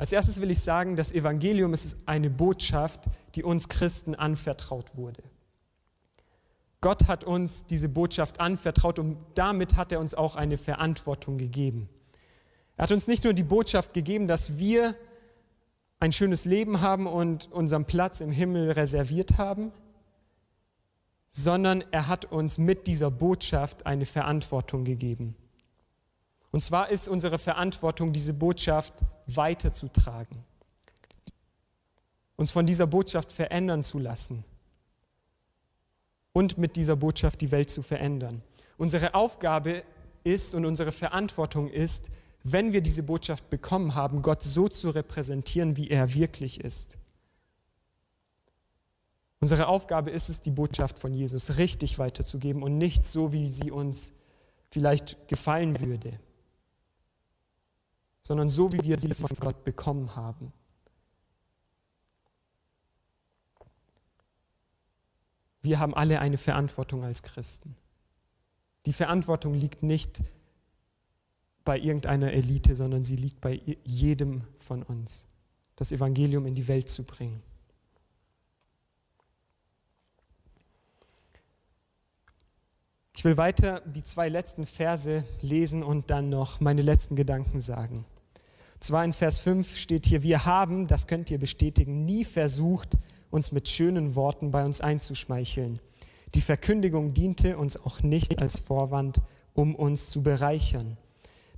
Als 0.00 0.14
erstes 0.14 0.40
will 0.40 0.50
ich 0.50 0.60
sagen, 0.60 0.96
das 0.96 1.12
Evangelium 1.12 1.74
ist 1.74 2.08
eine 2.08 2.30
Botschaft, 2.30 3.00
die 3.34 3.44
uns 3.44 3.68
Christen 3.68 4.14
anvertraut 4.14 4.96
wurde. 4.96 5.22
Gott 6.80 7.06
hat 7.06 7.22
uns 7.24 7.66
diese 7.66 7.90
Botschaft 7.90 8.40
anvertraut 8.40 8.98
und 8.98 9.18
damit 9.34 9.76
hat 9.76 9.92
er 9.92 10.00
uns 10.00 10.14
auch 10.14 10.36
eine 10.36 10.56
Verantwortung 10.56 11.36
gegeben. 11.36 11.90
Er 12.78 12.84
hat 12.84 12.92
uns 12.92 13.08
nicht 13.08 13.24
nur 13.24 13.34
die 13.34 13.42
Botschaft 13.42 13.92
gegeben, 13.92 14.26
dass 14.26 14.58
wir 14.58 14.96
ein 15.98 16.12
schönes 16.12 16.46
Leben 16.46 16.80
haben 16.80 17.06
und 17.06 17.52
unseren 17.52 17.84
Platz 17.84 18.22
im 18.22 18.32
Himmel 18.32 18.70
reserviert 18.70 19.36
haben, 19.36 19.70
sondern 21.28 21.84
er 21.90 22.08
hat 22.08 22.24
uns 22.24 22.56
mit 22.56 22.86
dieser 22.86 23.10
Botschaft 23.10 23.84
eine 23.84 24.06
Verantwortung 24.06 24.84
gegeben. 24.84 25.36
Und 26.52 26.62
zwar 26.62 26.88
ist 26.88 27.08
unsere 27.08 27.38
Verantwortung, 27.38 28.12
diese 28.12 28.34
Botschaft 28.34 28.94
weiterzutragen, 29.26 30.44
uns 32.36 32.50
von 32.50 32.66
dieser 32.66 32.86
Botschaft 32.86 33.30
verändern 33.30 33.82
zu 33.84 33.98
lassen 33.98 34.44
und 36.32 36.58
mit 36.58 36.76
dieser 36.76 36.96
Botschaft 36.96 37.40
die 37.40 37.50
Welt 37.50 37.70
zu 37.70 37.82
verändern. 37.82 38.42
Unsere 38.78 39.14
Aufgabe 39.14 39.84
ist 40.24 40.54
und 40.54 40.64
unsere 40.64 40.90
Verantwortung 40.90 41.68
ist, 41.68 42.10
wenn 42.42 42.72
wir 42.72 42.80
diese 42.80 43.02
Botschaft 43.02 43.48
bekommen 43.50 43.94
haben, 43.94 44.22
Gott 44.22 44.42
so 44.42 44.68
zu 44.68 44.90
repräsentieren, 44.90 45.76
wie 45.76 45.88
er 45.88 46.14
wirklich 46.14 46.60
ist. 46.60 46.96
Unsere 49.40 49.68
Aufgabe 49.68 50.10
ist 50.10 50.28
es, 50.28 50.40
die 50.40 50.50
Botschaft 50.50 50.98
von 50.98 51.14
Jesus 51.14 51.58
richtig 51.58 51.98
weiterzugeben 51.98 52.62
und 52.62 52.76
nicht 52.76 53.04
so, 53.04 53.32
wie 53.32 53.48
sie 53.48 53.70
uns 53.70 54.12
vielleicht 54.70 55.28
gefallen 55.28 55.80
würde 55.80 56.18
sondern 58.30 58.48
so, 58.48 58.72
wie 58.72 58.84
wir 58.84 58.96
sie 58.96 59.12
von 59.12 59.28
Gott 59.40 59.64
bekommen 59.64 60.14
haben. 60.14 60.52
Wir 65.62 65.80
haben 65.80 65.94
alle 65.94 66.20
eine 66.20 66.38
Verantwortung 66.38 67.02
als 67.02 67.24
Christen. 67.24 67.74
Die 68.86 68.92
Verantwortung 68.92 69.54
liegt 69.54 69.82
nicht 69.82 70.22
bei 71.64 71.76
irgendeiner 71.76 72.32
Elite, 72.32 72.76
sondern 72.76 73.02
sie 73.02 73.16
liegt 73.16 73.40
bei 73.40 73.60
jedem 73.82 74.42
von 74.60 74.84
uns, 74.84 75.26
das 75.74 75.90
Evangelium 75.90 76.46
in 76.46 76.54
die 76.54 76.68
Welt 76.68 76.88
zu 76.88 77.02
bringen. 77.02 77.42
Ich 83.12 83.24
will 83.24 83.36
weiter 83.36 83.80
die 83.80 84.04
zwei 84.04 84.28
letzten 84.28 84.66
Verse 84.66 85.24
lesen 85.40 85.82
und 85.82 86.10
dann 86.10 86.30
noch 86.30 86.60
meine 86.60 86.82
letzten 86.82 87.16
Gedanken 87.16 87.58
sagen. 87.58 88.06
Zwar 88.80 89.04
in 89.04 89.12
Vers 89.12 89.40
5 89.40 89.76
steht 89.76 90.06
hier, 90.06 90.22
wir 90.22 90.46
haben, 90.46 90.86
das 90.86 91.06
könnt 91.06 91.30
ihr 91.30 91.38
bestätigen, 91.38 92.06
nie 92.06 92.24
versucht, 92.24 92.96
uns 93.30 93.52
mit 93.52 93.68
schönen 93.68 94.14
Worten 94.14 94.50
bei 94.50 94.64
uns 94.64 94.80
einzuschmeicheln. 94.80 95.78
Die 96.34 96.40
Verkündigung 96.40 97.12
diente 97.12 97.58
uns 97.58 97.76
auch 97.76 98.02
nicht 98.02 98.40
als 98.40 98.58
Vorwand, 98.58 99.20
um 99.52 99.74
uns 99.74 100.10
zu 100.10 100.22
bereichern. 100.22 100.96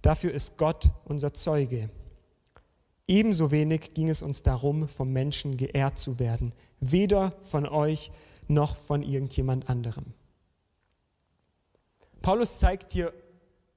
Dafür 0.02 0.32
ist 0.32 0.58
Gott 0.58 0.90
unser 1.04 1.32
Zeuge. 1.32 1.88
Ebenso 3.06 3.50
wenig 3.50 3.94
ging 3.94 4.08
es 4.08 4.22
uns 4.22 4.42
darum, 4.42 4.88
vom 4.88 5.12
Menschen 5.12 5.56
geehrt 5.56 5.98
zu 5.98 6.18
werden, 6.18 6.52
weder 6.80 7.30
von 7.42 7.66
euch 7.66 8.10
noch 8.48 8.76
von 8.76 9.02
irgendjemand 9.02 9.68
anderem. 9.68 10.06
Paulus 12.20 12.58
zeigt 12.58 12.92
hier, 12.92 13.12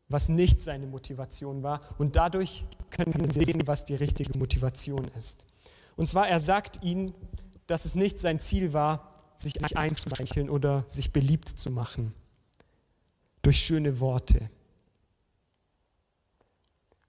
was 0.08 0.29
nicht 0.29 0.62
seine 0.62 0.88
Motivation 0.88 1.63
war 1.63 1.81
und 1.97 2.15
dadurch 2.15 2.65
können 2.95 3.31
sehen, 3.31 3.65
was 3.65 3.86
die 3.86 3.95
richtige 3.95 4.38
Motivation 4.38 5.08
ist. 5.17 5.45
Und 5.95 6.08
zwar, 6.08 6.27
er 6.27 6.39
sagt 6.39 6.84
ihnen, 6.84 7.13
dass 7.67 7.86
es 7.86 7.95
nicht 7.95 8.19
sein 8.19 8.39
Ziel 8.39 8.73
war, 8.73 9.15
sich 9.38 9.53
einzuschmeicheln 9.75 10.49
oder 10.49 10.86
sich 10.88 11.12
beliebt 11.12 11.49
zu 11.49 11.71
machen 11.71 12.13
durch 13.41 13.60
schöne 13.60 13.99
Worte. 13.99 14.49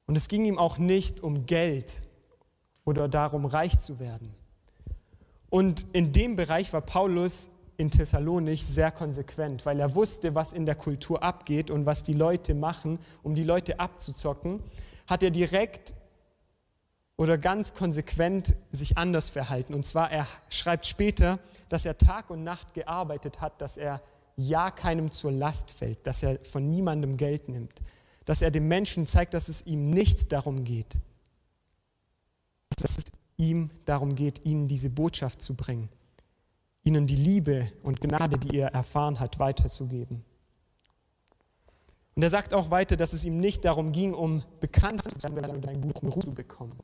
Und 0.06 0.16
es 0.16 0.28
ging 0.28 0.44
ihm 0.44 0.58
auch 0.58 0.78
nicht 0.78 1.20
um 1.20 1.46
Geld 1.46 2.02
oder 2.84 3.08
darum, 3.08 3.44
reich 3.44 3.78
zu 3.78 3.98
werden. 3.98 4.34
Und 5.50 5.86
in 5.92 6.12
dem 6.12 6.36
Bereich 6.36 6.72
war 6.72 6.80
Paulus 6.80 7.50
in 7.76 7.90
Thessalonich 7.90 8.64
sehr 8.64 8.90
konsequent, 8.90 9.66
weil 9.66 9.80
er 9.80 9.94
wusste, 9.94 10.34
was 10.34 10.52
in 10.52 10.66
der 10.66 10.74
Kultur 10.74 11.22
abgeht 11.22 11.70
und 11.70 11.86
was 11.86 12.02
die 12.02 12.14
Leute 12.14 12.54
machen, 12.54 12.98
um 13.22 13.34
die 13.34 13.44
Leute 13.44 13.80
abzuzocken, 13.80 14.60
hat 15.06 15.22
er 15.22 15.30
direkt 15.30 15.94
oder 17.16 17.38
ganz 17.38 17.74
konsequent 17.74 18.54
sich 18.70 18.98
anders 18.98 19.30
verhalten. 19.30 19.74
Und 19.74 19.86
zwar, 19.86 20.10
er 20.10 20.26
schreibt 20.48 20.86
später, 20.86 21.38
dass 21.68 21.86
er 21.86 21.96
Tag 21.96 22.30
und 22.30 22.44
Nacht 22.44 22.74
gearbeitet 22.74 23.40
hat, 23.40 23.60
dass 23.60 23.76
er 23.76 24.00
ja 24.36 24.70
keinem 24.70 25.10
zur 25.10 25.32
Last 25.32 25.70
fällt, 25.70 26.06
dass 26.06 26.22
er 26.22 26.38
von 26.44 26.70
niemandem 26.70 27.16
Geld 27.16 27.48
nimmt, 27.48 27.80
dass 28.26 28.42
er 28.42 28.50
dem 28.50 28.68
Menschen 28.68 29.06
zeigt, 29.06 29.32
dass 29.32 29.48
es 29.48 29.64
ihm 29.66 29.90
nicht 29.90 30.32
darum 30.32 30.64
geht, 30.64 30.98
dass 32.76 32.98
es 32.98 33.04
ihm 33.38 33.70
darum 33.86 34.14
geht, 34.14 34.44
ihnen 34.44 34.68
diese 34.68 34.90
Botschaft 34.90 35.40
zu 35.40 35.54
bringen 35.54 35.88
ihnen 36.86 37.06
die 37.06 37.16
Liebe 37.16 37.68
und 37.82 38.00
Gnade, 38.00 38.38
die 38.38 38.58
er 38.58 38.72
erfahren 38.72 39.18
hat, 39.18 39.38
weiterzugeben. 39.38 40.24
Und 42.16 42.22
er 42.22 42.30
sagt 42.30 42.54
auch 42.54 42.70
weiter, 42.70 42.96
dass 42.96 43.12
es 43.12 43.24
ihm 43.26 43.38
nicht 43.38 43.64
darum 43.66 43.92
ging, 43.92 44.14
um 44.14 44.42
bekannt 44.58 45.02
zu 45.20 45.36
werden 45.36 45.56
oder 45.58 45.68
einen 45.68 45.82
guten 45.82 46.08
Ruf 46.08 46.24
zu 46.24 46.34
bekommen. 46.34 46.78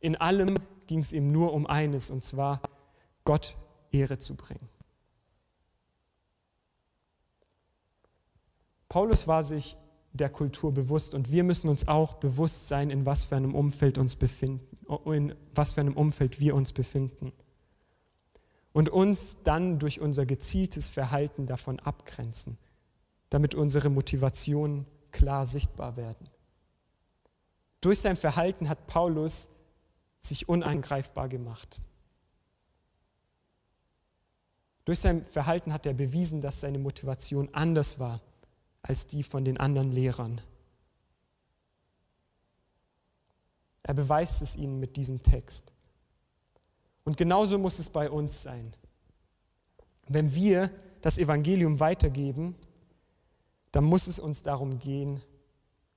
In 0.00 0.16
allem 0.16 0.58
ging 0.86 1.00
es 1.00 1.12
ihm 1.12 1.30
nur 1.30 1.52
um 1.52 1.66
eines, 1.66 2.10
und 2.10 2.24
zwar 2.24 2.60
Gott 3.24 3.56
Ehre 3.92 4.18
zu 4.18 4.34
bringen. 4.34 4.68
Paulus 8.88 9.28
war 9.28 9.42
sich 9.42 9.76
der 10.14 10.30
Kultur 10.30 10.72
bewusst 10.72 11.14
und 11.14 11.30
wir 11.30 11.44
müssen 11.44 11.68
uns 11.68 11.88
auch 11.88 12.14
bewusst 12.14 12.68
sein, 12.68 12.88
in 12.88 13.04
was 13.04 13.24
für 13.24 13.36
einem 13.36 13.54
Umfeld 13.54 13.98
uns 13.98 14.16
befinden, 14.16 14.66
in 15.06 15.34
was 15.54 15.72
für 15.72 15.82
einem 15.82 15.96
Umfeld 15.96 16.40
wir 16.40 16.54
uns 16.54 16.72
befinden. 16.72 17.32
Und 18.72 18.88
uns 18.88 19.42
dann 19.42 19.78
durch 19.78 20.00
unser 20.00 20.24
gezieltes 20.24 20.90
Verhalten 20.90 21.46
davon 21.46 21.80
abgrenzen, 21.80 22.58
damit 23.30 23.54
unsere 23.54 23.90
Motivationen 23.90 24.86
klar 25.10 25.46
sichtbar 25.46 25.96
werden. 25.96 26.28
Durch 27.80 28.00
sein 28.00 28.16
Verhalten 28.16 28.68
hat 28.68 28.86
Paulus 28.86 29.50
sich 30.20 30.48
uneingreifbar 30.48 31.28
gemacht. 31.28 31.78
Durch 34.84 35.00
sein 35.00 35.24
Verhalten 35.24 35.72
hat 35.72 35.86
er 35.86 35.94
bewiesen, 35.94 36.40
dass 36.40 36.60
seine 36.60 36.78
Motivation 36.78 37.48
anders 37.52 37.98
war 37.98 38.20
als 38.82 39.06
die 39.06 39.22
von 39.22 39.44
den 39.44 39.58
anderen 39.58 39.92
Lehrern. 39.92 40.40
Er 43.82 43.94
beweist 43.94 44.42
es 44.42 44.56
ihnen 44.56 44.80
mit 44.80 44.96
diesem 44.96 45.22
Text. 45.22 45.72
Und 47.04 47.16
genauso 47.16 47.58
muss 47.58 47.78
es 47.78 47.90
bei 47.90 48.10
uns 48.10 48.42
sein. 48.42 48.74
Wenn 50.08 50.34
wir 50.34 50.70
das 51.02 51.18
Evangelium 51.18 51.80
weitergeben, 51.80 52.54
dann 53.74 53.82
muss 53.82 54.06
es 54.06 54.20
uns 54.20 54.44
darum 54.44 54.78
gehen, 54.78 55.20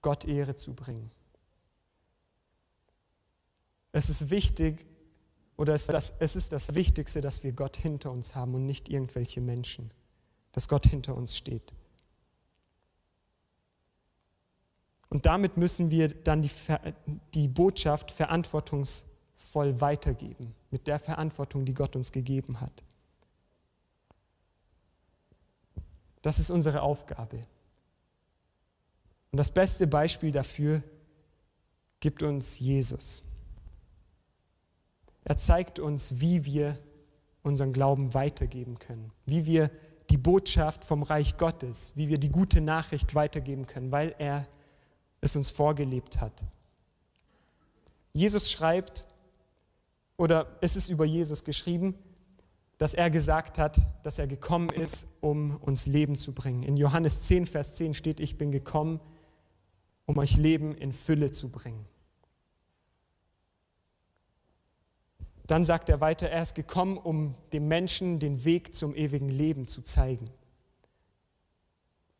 Gott 0.02 0.26
Ehre 0.26 0.56
zu 0.56 0.74
bringen. 0.74 1.12
Es 3.92 4.10
ist 4.10 4.32
wichtig, 4.32 4.88
oder 5.58 5.76
es 5.76 5.84
ist, 5.84 5.94
das, 5.94 6.14
es 6.20 6.36
ist 6.36 6.52
das 6.54 6.74
Wichtigste, 6.74 7.22
dass 7.22 7.44
wir 7.44 7.52
Gott 7.52 7.78
hinter 7.78 8.10
uns 8.10 8.34
haben 8.34 8.56
und 8.56 8.66
nicht 8.66 8.90
irgendwelche 8.90 9.42
Menschen, 9.42 9.92
dass 10.54 10.68
Gott 10.68 10.88
hinter 10.88 11.16
uns 11.16 11.38
steht. 11.38 11.72
Und 15.10 15.28
damit 15.28 15.56
müssen 15.58 15.92
wir 15.92 16.08
dann 16.08 16.42
die, 16.42 16.50
die 17.36 17.48
Botschaft 17.48 18.10
verantwortungsvoll 18.10 19.80
weitergeben, 19.80 20.56
mit 20.72 20.88
der 20.88 20.98
Verantwortung, 20.98 21.64
die 21.64 21.76
Gott 21.76 21.96
uns 21.96 22.12
gegeben 22.12 22.60
hat. 22.60 22.84
Das 26.24 26.40
ist 26.40 26.50
unsere 26.50 26.82
Aufgabe. 26.82 27.40
Und 29.32 29.38
das 29.38 29.52
beste 29.52 29.88
Beispiel 29.88 30.32
dafür 30.32 30.82
gibt 32.00 32.24
uns 32.24 32.60
Jesus. 32.60 33.24
Er 35.24 35.38
zeigt 35.38 35.80
uns, 35.80 36.22
wie 36.22 36.46
wir 36.46 36.78
unseren 37.44 37.74
Glauben 37.74 38.14
weitergeben 38.14 38.80
können, 38.80 39.12
wie 39.26 39.46
wir 39.46 39.70
die 40.10 40.18
Botschaft 40.18 40.86
vom 40.86 41.04
Reich 41.04 41.38
Gottes, 41.38 41.94
wie 41.96 42.08
wir 42.08 42.18
die 42.18 42.30
gute 42.30 42.62
Nachricht 42.62 43.14
weitergeben 43.16 43.68
können, 43.68 43.92
weil 43.92 44.16
er 44.18 44.48
es 45.20 45.36
uns 45.36 45.52
vorgelebt 45.52 46.22
hat. 46.22 46.34
Jesus 48.14 48.50
schreibt, 48.50 49.06
oder 50.16 50.58
es 50.62 50.76
ist 50.76 50.90
über 50.90 51.06
Jesus 51.06 51.44
geschrieben, 51.44 51.96
dass 52.78 52.94
er 52.94 53.10
gesagt 53.10 53.58
hat, 53.58 53.78
dass 54.04 54.20
er 54.20 54.28
gekommen 54.28 54.70
ist, 54.70 55.08
um 55.20 55.58
uns 55.58 55.88
Leben 55.88 56.16
zu 56.16 56.34
bringen. 56.34 56.64
In 56.64 56.78
Johannes 56.78 57.24
10, 57.24 57.48
Vers 57.48 57.76
10 57.76 57.94
steht, 57.94 58.20
ich 58.20 58.38
bin 58.38 58.52
gekommen, 58.52 59.00
um 60.08 60.18
euch 60.18 60.38
Leben 60.38 60.74
in 60.76 60.92
Fülle 60.92 61.30
zu 61.30 61.50
bringen. 61.50 61.86
Dann 65.46 65.64
sagt 65.64 65.90
er 65.90 66.02
weiter, 66.02 66.30
er 66.30 66.42
ist 66.42 66.56
gekommen, 66.56 66.98
um 66.98 67.36
dem 67.54 67.68
Menschen 67.68 68.20
den 68.20 68.44
Weg 68.44 68.74
zum 68.74 68.96
ewigen 68.96 69.30
Leben 69.30 69.68
zu 69.68 69.82
zeigen. 69.82 70.30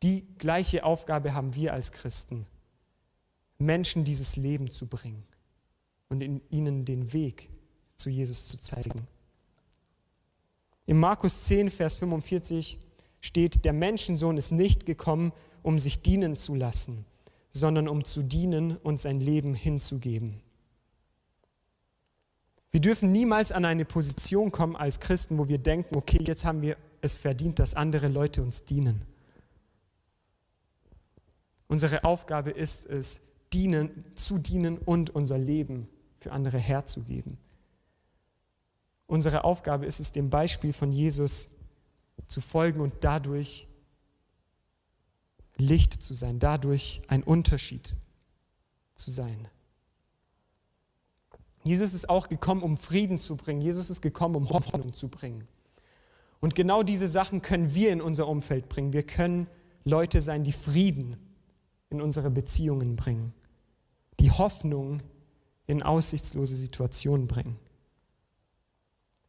Die 0.02 0.26
gleiche 0.38 0.84
Aufgabe 0.84 1.34
haben 1.34 1.54
wir 1.54 1.72
als 1.72 1.90
Christen, 1.90 2.46
Menschen 3.58 4.04
dieses 4.04 4.36
Leben 4.36 4.70
zu 4.70 4.86
bringen 4.86 5.24
und 6.08 6.22
in 6.22 6.40
ihnen 6.50 6.84
den 6.84 7.12
Weg 7.12 7.50
zu 7.96 8.08
Jesus 8.08 8.48
zu 8.48 8.58
zeigen. 8.58 9.06
In 10.86 10.98
Markus 10.98 11.44
10, 11.44 11.68
Vers 11.68 11.96
45 11.96 12.78
steht, 13.20 13.64
der 13.64 13.72
Menschensohn 13.72 14.36
ist 14.36 14.52
nicht 14.52 14.86
gekommen, 14.86 15.32
um 15.62 15.78
sich 15.78 16.00
dienen 16.00 16.36
zu 16.36 16.54
lassen, 16.54 17.04
sondern 17.50 17.88
um 17.88 18.04
zu 18.04 18.22
dienen 18.22 18.76
und 18.76 19.00
sein 19.00 19.20
Leben 19.20 19.54
hinzugeben. 19.54 20.40
Wir 22.70 22.80
dürfen 22.80 23.12
niemals 23.12 23.50
an 23.52 23.64
eine 23.64 23.84
Position 23.84 24.52
kommen 24.52 24.76
als 24.76 25.00
Christen, 25.00 25.38
wo 25.38 25.48
wir 25.48 25.58
denken, 25.58 25.96
okay, 25.96 26.18
jetzt 26.22 26.44
haben 26.44 26.60
wir 26.60 26.76
es 27.00 27.16
verdient, 27.16 27.58
dass 27.58 27.74
andere 27.74 28.08
Leute 28.08 28.42
uns 28.42 28.64
dienen. 28.64 29.02
Unsere 31.66 32.04
Aufgabe 32.04 32.50
ist 32.50 32.86
es, 32.86 33.22
dienen, 33.52 34.04
zu 34.14 34.38
dienen 34.38 34.78
und 34.78 35.10
unser 35.10 35.38
Leben 35.38 35.88
für 36.16 36.32
andere 36.32 36.58
herzugeben. 36.58 37.38
Unsere 39.06 39.44
Aufgabe 39.44 39.86
ist 39.86 40.00
es, 40.00 40.12
dem 40.12 40.28
Beispiel 40.28 40.72
von 40.72 40.92
Jesus 40.92 41.56
zu 42.26 42.40
folgen 42.42 42.80
und 42.80 42.92
dadurch 43.00 43.66
Licht 45.58 46.02
zu 46.02 46.14
sein, 46.14 46.38
dadurch 46.38 47.02
ein 47.08 47.22
Unterschied 47.22 47.96
zu 48.94 49.10
sein. 49.10 49.48
Jesus 51.64 51.92
ist 51.92 52.08
auch 52.08 52.28
gekommen, 52.28 52.62
um 52.62 52.76
Frieden 52.76 53.18
zu 53.18 53.36
bringen. 53.36 53.60
Jesus 53.60 53.90
ist 53.90 54.00
gekommen, 54.00 54.36
um 54.36 54.48
Hoffnung 54.48 54.94
zu 54.94 55.08
bringen. 55.08 55.46
Und 56.40 56.54
genau 56.54 56.82
diese 56.82 57.08
Sachen 57.08 57.42
können 57.42 57.74
wir 57.74 57.92
in 57.92 58.00
unser 58.00 58.28
Umfeld 58.28 58.68
bringen. 58.68 58.92
Wir 58.92 59.02
können 59.02 59.48
Leute 59.84 60.22
sein, 60.22 60.44
die 60.44 60.52
Frieden 60.52 61.16
in 61.90 62.00
unsere 62.00 62.30
Beziehungen 62.30 62.96
bringen, 62.96 63.34
die 64.20 64.30
Hoffnung 64.30 65.02
in 65.66 65.82
aussichtslose 65.82 66.54
Situationen 66.54 67.26
bringen. 67.26 67.58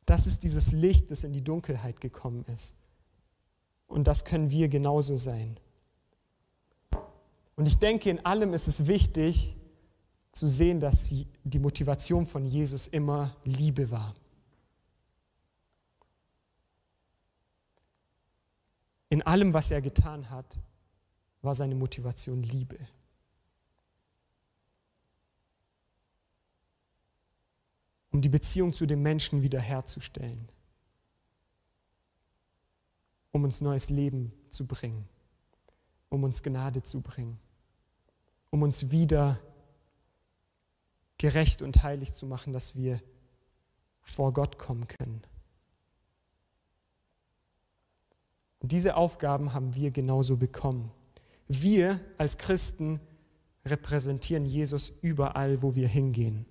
Das 0.06 0.28
ist 0.28 0.44
dieses 0.44 0.72
Licht, 0.72 1.12
das 1.12 1.24
in 1.24 1.34
die 1.34 1.44
Dunkelheit 1.44 2.02
gekommen 2.02 2.46
ist. 2.46 2.76
Und 3.88 4.08
das 4.08 4.24
können 4.24 4.52
wir 4.52 4.70
genauso 4.70 5.16
sein. 5.16 5.60
Und 7.60 7.68
ich 7.68 7.78
denke, 7.78 8.10
in 8.10 8.26
allem 8.26 8.54
ist 8.54 8.70
es 8.70 8.88
wichtig, 8.88 9.54
zu 10.32 10.48
sehen, 10.48 10.80
dass 10.80 11.14
die 11.44 11.60
Motivation 11.60 12.26
von 12.26 12.46
Jesus 12.46 12.88
immer 12.88 13.36
Liebe 13.44 13.92
war. 13.92 14.16
In 19.10 19.22
allem, 19.24 19.54
was 19.54 19.72
er 19.72 19.82
getan 19.82 20.30
hat, 20.30 20.58
war 21.42 21.54
seine 21.54 21.76
Motivation 21.76 22.42
Liebe. 22.44 22.78
Um 28.12 28.22
die 28.22 28.30
Beziehung 28.30 28.72
zu 28.72 28.86
den 28.86 29.02
Menschen 29.02 29.44
wiederherzustellen. 29.44 30.48
Um 33.34 33.44
uns 33.44 33.60
neues 33.60 33.90
Leben 33.90 34.32
zu 34.50 34.66
bringen. 34.66 35.10
Um 36.08 36.24
uns 36.24 36.42
Gnade 36.42 36.82
zu 36.84 37.02
bringen. 37.02 37.38
Um 38.52 38.64
uns 38.64 38.92
wieder 38.92 39.40
gerecht 41.18 41.62
und 41.62 41.84
heilig 41.84 42.14
zu 42.14 42.26
machen, 42.26 42.54
dass 42.54 42.76
wir 42.76 43.00
vor 44.02 44.34
Gott 44.34 44.58
kommen 44.58 44.88
können. 44.88 45.22
Und 48.60 48.72
diese 48.72 48.96
Aufgaben 48.96 49.54
haben 49.54 49.76
wir 49.76 49.92
genauso 49.92 50.38
bekommen. 50.38 50.92
Wir 51.48 52.00
als 52.18 52.38
Christen 52.38 53.00
repräsentieren 53.66 54.46
Jesus 54.46 54.92
überall, 55.02 55.62
wo 55.62 55.76
wir 55.76 55.88
hingehen. 55.88 56.46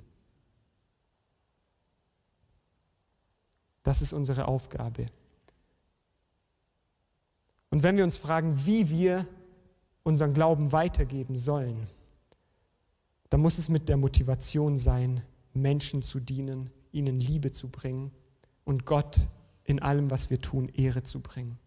Das 3.83 4.03
ist 4.03 4.13
unsere 4.13 4.49
Aufgabe. 4.49 5.07
Und 7.71 7.83
wenn 7.83 7.97
wir 7.97 8.05
uns 8.05 8.19
fragen, 8.19 8.67
wie 8.67 8.89
wir 8.91 9.27
unseren 10.03 10.35
Glauben 10.35 10.73
weitergeben 10.73 11.37
sollen, 11.37 11.87
dann 13.31 13.41
muss 13.41 13.59
es 13.59 13.69
mit 13.69 13.89
der 13.89 13.97
Motivation 13.97 14.77
sein, 14.77 15.23
Menschen 15.53 16.03
zu 16.03 16.21
dienen, 16.21 16.71
ihnen 16.93 17.21
Liebe 17.21 17.51
zu 17.51 17.69
bringen 17.69 18.13
und 18.65 18.87
Gott 18.87 19.29
in 19.65 19.81
allem, 19.81 20.11
was 20.11 20.31
wir 20.31 20.41
tun, 20.41 20.69
Ehre 20.69 21.03
zu 21.03 21.21
bringen. 21.21 21.59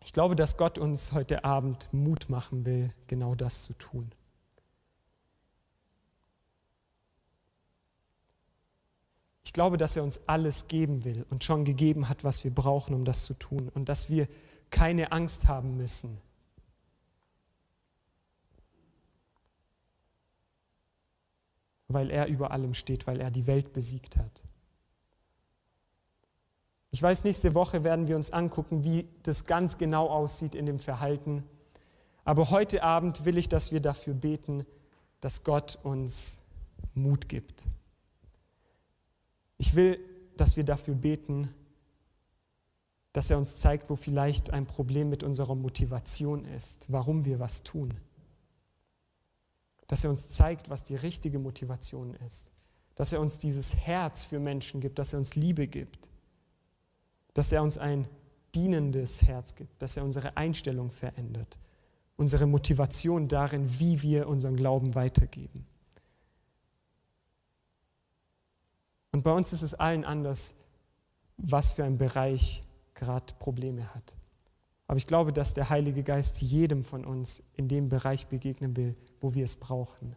Ich 0.00 0.12
glaube, 0.12 0.36
dass 0.36 0.56
Gott 0.56 0.78
uns 0.78 1.12
heute 1.12 1.44
Abend 1.44 1.92
Mut 1.92 2.28
machen 2.28 2.64
will, 2.64 2.90
genau 3.06 3.34
das 3.34 3.64
zu 3.64 3.72
tun. 3.74 4.12
Ich 9.46 9.52
glaube, 9.52 9.78
dass 9.78 9.96
er 9.96 10.02
uns 10.02 10.26
alles 10.26 10.66
geben 10.66 11.04
will 11.04 11.24
und 11.30 11.44
schon 11.44 11.64
gegeben 11.64 12.08
hat, 12.08 12.24
was 12.24 12.42
wir 12.42 12.52
brauchen, 12.52 12.96
um 12.96 13.04
das 13.04 13.22
zu 13.24 13.32
tun. 13.32 13.70
Und 13.72 13.88
dass 13.88 14.10
wir 14.10 14.26
keine 14.70 15.12
Angst 15.12 15.46
haben 15.46 15.76
müssen. 15.76 16.20
Weil 21.86 22.10
er 22.10 22.26
über 22.26 22.50
allem 22.50 22.74
steht, 22.74 23.06
weil 23.06 23.20
er 23.20 23.30
die 23.30 23.46
Welt 23.46 23.72
besiegt 23.72 24.16
hat. 24.16 24.42
Ich 26.90 27.00
weiß, 27.00 27.22
nächste 27.22 27.54
Woche 27.54 27.84
werden 27.84 28.08
wir 28.08 28.16
uns 28.16 28.32
angucken, 28.32 28.82
wie 28.82 29.06
das 29.22 29.46
ganz 29.46 29.78
genau 29.78 30.08
aussieht 30.08 30.56
in 30.56 30.66
dem 30.66 30.80
Verhalten. 30.80 31.44
Aber 32.24 32.50
heute 32.50 32.82
Abend 32.82 33.24
will 33.24 33.38
ich, 33.38 33.48
dass 33.48 33.70
wir 33.70 33.80
dafür 33.80 34.14
beten, 34.14 34.66
dass 35.20 35.44
Gott 35.44 35.78
uns 35.84 36.40
Mut 36.94 37.28
gibt. 37.28 37.68
Ich 39.58 39.74
will, 39.74 39.98
dass 40.36 40.56
wir 40.56 40.64
dafür 40.64 40.94
beten, 40.94 41.48
dass 43.12 43.30
er 43.30 43.38
uns 43.38 43.60
zeigt, 43.60 43.88
wo 43.88 43.96
vielleicht 43.96 44.52
ein 44.52 44.66
Problem 44.66 45.08
mit 45.08 45.22
unserer 45.22 45.54
Motivation 45.54 46.44
ist, 46.44 46.92
warum 46.92 47.24
wir 47.24 47.40
was 47.40 47.62
tun. 47.62 47.94
Dass 49.88 50.04
er 50.04 50.10
uns 50.10 50.28
zeigt, 50.30 50.68
was 50.68 50.84
die 50.84 50.96
richtige 50.96 51.38
Motivation 51.38 52.14
ist. 52.26 52.52
Dass 52.94 53.14
er 53.14 53.20
uns 53.20 53.38
dieses 53.38 53.86
Herz 53.86 54.26
für 54.26 54.38
Menschen 54.38 54.80
gibt, 54.80 54.98
dass 54.98 55.14
er 55.14 55.18
uns 55.18 55.34
Liebe 55.34 55.66
gibt. 55.66 56.10
Dass 57.32 57.52
er 57.52 57.62
uns 57.62 57.78
ein 57.78 58.06
dienendes 58.54 59.22
Herz 59.22 59.54
gibt, 59.54 59.80
dass 59.80 59.96
er 59.96 60.04
unsere 60.04 60.36
Einstellung 60.36 60.90
verändert. 60.90 61.58
Unsere 62.16 62.46
Motivation 62.46 63.28
darin, 63.28 63.78
wie 63.78 64.02
wir 64.02 64.28
unseren 64.28 64.56
Glauben 64.56 64.94
weitergeben. 64.94 65.66
Und 69.16 69.22
bei 69.22 69.32
uns 69.32 69.54
ist 69.54 69.62
es 69.62 69.72
allen 69.72 70.04
anders, 70.04 70.56
was 71.38 71.70
für 71.70 71.84
ein 71.84 71.96
Bereich 71.96 72.60
gerade 72.92 73.32
Probleme 73.38 73.94
hat. 73.94 74.14
Aber 74.88 74.98
ich 74.98 75.06
glaube, 75.06 75.32
dass 75.32 75.54
der 75.54 75.70
Heilige 75.70 76.02
Geist 76.02 76.42
jedem 76.42 76.84
von 76.84 77.06
uns 77.06 77.42
in 77.54 77.66
dem 77.66 77.88
Bereich 77.88 78.26
begegnen 78.26 78.76
will, 78.76 78.92
wo 79.22 79.34
wir 79.34 79.42
es 79.42 79.56
brauchen. 79.56 80.14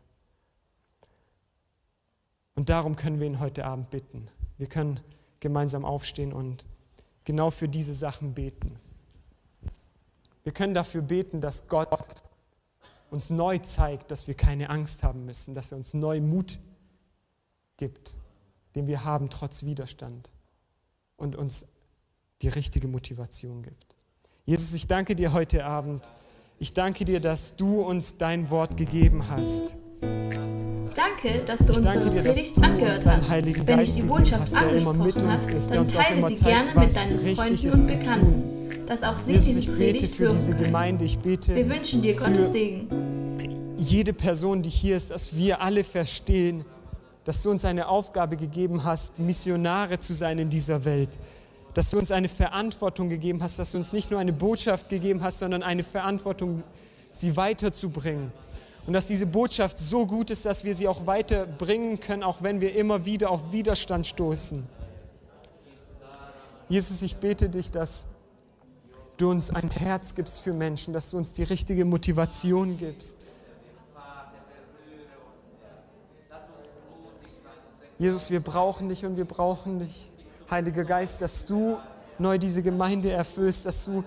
Und 2.55 2.67
darum 2.67 2.97
können 2.97 3.21
wir 3.21 3.27
ihn 3.27 3.39
heute 3.39 3.63
Abend 3.63 3.89
bitten. 3.89 4.27
Wir 4.57 4.67
können 4.67 4.99
gemeinsam 5.39 5.85
aufstehen 5.85 6.33
und 6.33 6.65
genau 7.23 7.51
für 7.51 7.69
diese 7.69 7.93
Sachen 7.93 8.33
beten. 8.33 8.77
Wir 10.43 10.51
können 10.51 10.73
dafür 10.73 11.03
beten, 11.03 11.39
dass 11.39 11.69
Gott 11.69 11.87
uns 13.09 13.29
neu 13.29 13.59
zeigt, 13.59 14.11
dass 14.11 14.27
wir 14.27 14.35
keine 14.35 14.69
Angst 14.69 15.03
haben 15.03 15.23
müssen, 15.23 15.53
dass 15.53 15.71
er 15.71 15.77
uns 15.77 15.93
neu 15.93 16.19
Mut 16.19 16.59
gibt, 17.77 18.17
den 18.79 18.87
wir 18.87 19.03
haben 19.03 19.29
trotz 19.29 19.63
Widerstand 19.65 20.29
und 21.17 21.35
uns 21.35 21.67
die 22.41 22.47
richtige 22.47 22.87
Motivation 22.87 23.61
gibt. 23.61 23.93
Jesus, 24.45 24.73
ich 24.73 24.87
danke 24.87 25.17
dir 25.17 25.33
heute 25.33 25.65
Abend. 25.65 26.09
Ich 26.59 26.71
danke 26.71 27.03
dir, 27.03 27.19
dass 27.19 27.57
du 27.57 27.81
uns 27.81 28.15
dein 28.17 28.49
Wort 28.49 28.77
gegeben 28.77 29.27
hast. 29.29 29.75
Danke, 30.95 31.43
dass 31.45 31.59
du 31.59 31.71
ich 31.73 31.79
danke 31.81 32.05
unsere 32.05 32.09
dir, 32.09 32.23
dass 32.23 32.53
du 32.53 32.61
angehört 32.61 32.95
uns 32.95 33.03
deinen 33.03 33.21
hast. 33.21 33.29
Heiligen 33.29 33.67
Wenn 33.67 33.77
Geist 33.79 33.95
gegeben 33.95 34.31
hast, 34.31 34.53
der 34.53 34.71
immer 34.71 34.93
mit 34.93 35.15
uns 35.21 35.47
hat, 35.47 35.53
ist, 35.53 35.67
der 35.67 35.75
dann 35.75 35.81
uns 35.81 35.95
auch 35.97 36.01
teile 36.01 36.17
immer 36.17 36.35
sie 36.35 36.45
gerne 36.45 36.65
zeigt, 36.65 36.77
mit 36.77 36.85
was 36.85 36.93
deinen 36.93 37.19
richtig 37.19 37.35
Freunden 37.35 37.53
ist 37.53 37.73
und 37.73 37.81
zu 37.81 37.97
Bekannten, 37.97 38.69
tun. 38.71 38.85
dass 38.85 39.03
auch 39.03 39.17
sie 39.17 39.31
Jesus, 39.33 39.57
ich 39.57 39.77
bete 39.77 40.07
für 40.07 40.29
diese. 40.29 40.55
Gemeinde. 40.55 41.03
Ich 41.03 41.19
bete 41.19 41.53
Wir 41.53 41.67
wünschen 41.67 42.01
dir 42.01 42.15
Gottes 42.15 42.53
Segen. 42.53 43.75
jede 43.77 44.13
Person, 44.13 44.61
die 44.63 44.69
hier 44.69 44.95
ist, 44.95 45.11
dass 45.11 45.35
wir 45.35 45.59
alle 45.59 45.83
verstehen, 45.83 46.63
dass 47.29 47.43
du 47.43 47.51
uns 47.51 47.63
eine 47.63 47.87
Aufgabe 47.89 48.37
gegeben 48.37 48.85
hast, 48.85 49.19
Missionare 49.19 49.99
zu 49.99 50.15
sein 50.15 50.39
in 50.39 50.49
dieser 50.49 50.83
Welt. 50.83 51.11
Dass 51.75 51.91
du 51.91 51.99
uns 51.99 52.09
eine 52.09 52.27
Verantwortung 52.27 53.07
gegeben 53.07 53.43
hast, 53.43 53.59
dass 53.59 53.73
du 53.73 53.77
uns 53.77 53.93
nicht 53.93 54.09
nur 54.09 54.19
eine 54.19 54.33
Botschaft 54.33 54.89
gegeben 54.89 55.21
hast, 55.21 55.37
sondern 55.37 55.61
eine 55.61 55.83
Verantwortung, 55.83 56.63
sie 57.11 57.37
weiterzubringen. 57.37 58.31
Und 58.87 58.93
dass 58.93 59.05
diese 59.05 59.27
Botschaft 59.27 59.77
so 59.77 60.07
gut 60.07 60.31
ist, 60.31 60.47
dass 60.47 60.63
wir 60.63 60.73
sie 60.73 60.87
auch 60.87 61.05
weiterbringen 61.05 61.99
können, 61.99 62.23
auch 62.23 62.41
wenn 62.41 62.61
wir 62.61 62.75
immer 62.75 63.05
wieder 63.05 63.29
auf 63.29 63.51
Widerstand 63.51 64.07
stoßen. 64.07 64.65
Jesus, 66.67 67.03
ich 67.03 67.17
bete 67.17 67.47
dich, 67.47 67.69
dass 67.69 68.07
du 69.17 69.29
uns 69.29 69.51
ein 69.51 69.69
Herz 69.69 70.15
gibst 70.15 70.41
für 70.41 70.53
Menschen, 70.53 70.95
dass 70.95 71.11
du 71.11 71.17
uns 71.17 71.33
die 71.33 71.43
richtige 71.43 71.85
Motivation 71.85 72.75
gibst. 72.77 73.27
Jesus, 77.99 78.31
wir 78.31 78.39
brauchen 78.39 78.87
dich 78.87 79.05
und 79.05 79.17
wir 79.17 79.25
brauchen 79.25 79.79
dich, 79.79 80.11
Heiliger 80.49 80.83
Geist, 80.83 81.21
dass 81.21 81.45
du 81.45 81.77
neu 82.17 82.39
diese 82.39 82.63
Gemeinde 82.63 83.11
erfüllst, 83.11 83.65
dass 83.65 83.85
du 83.85 84.03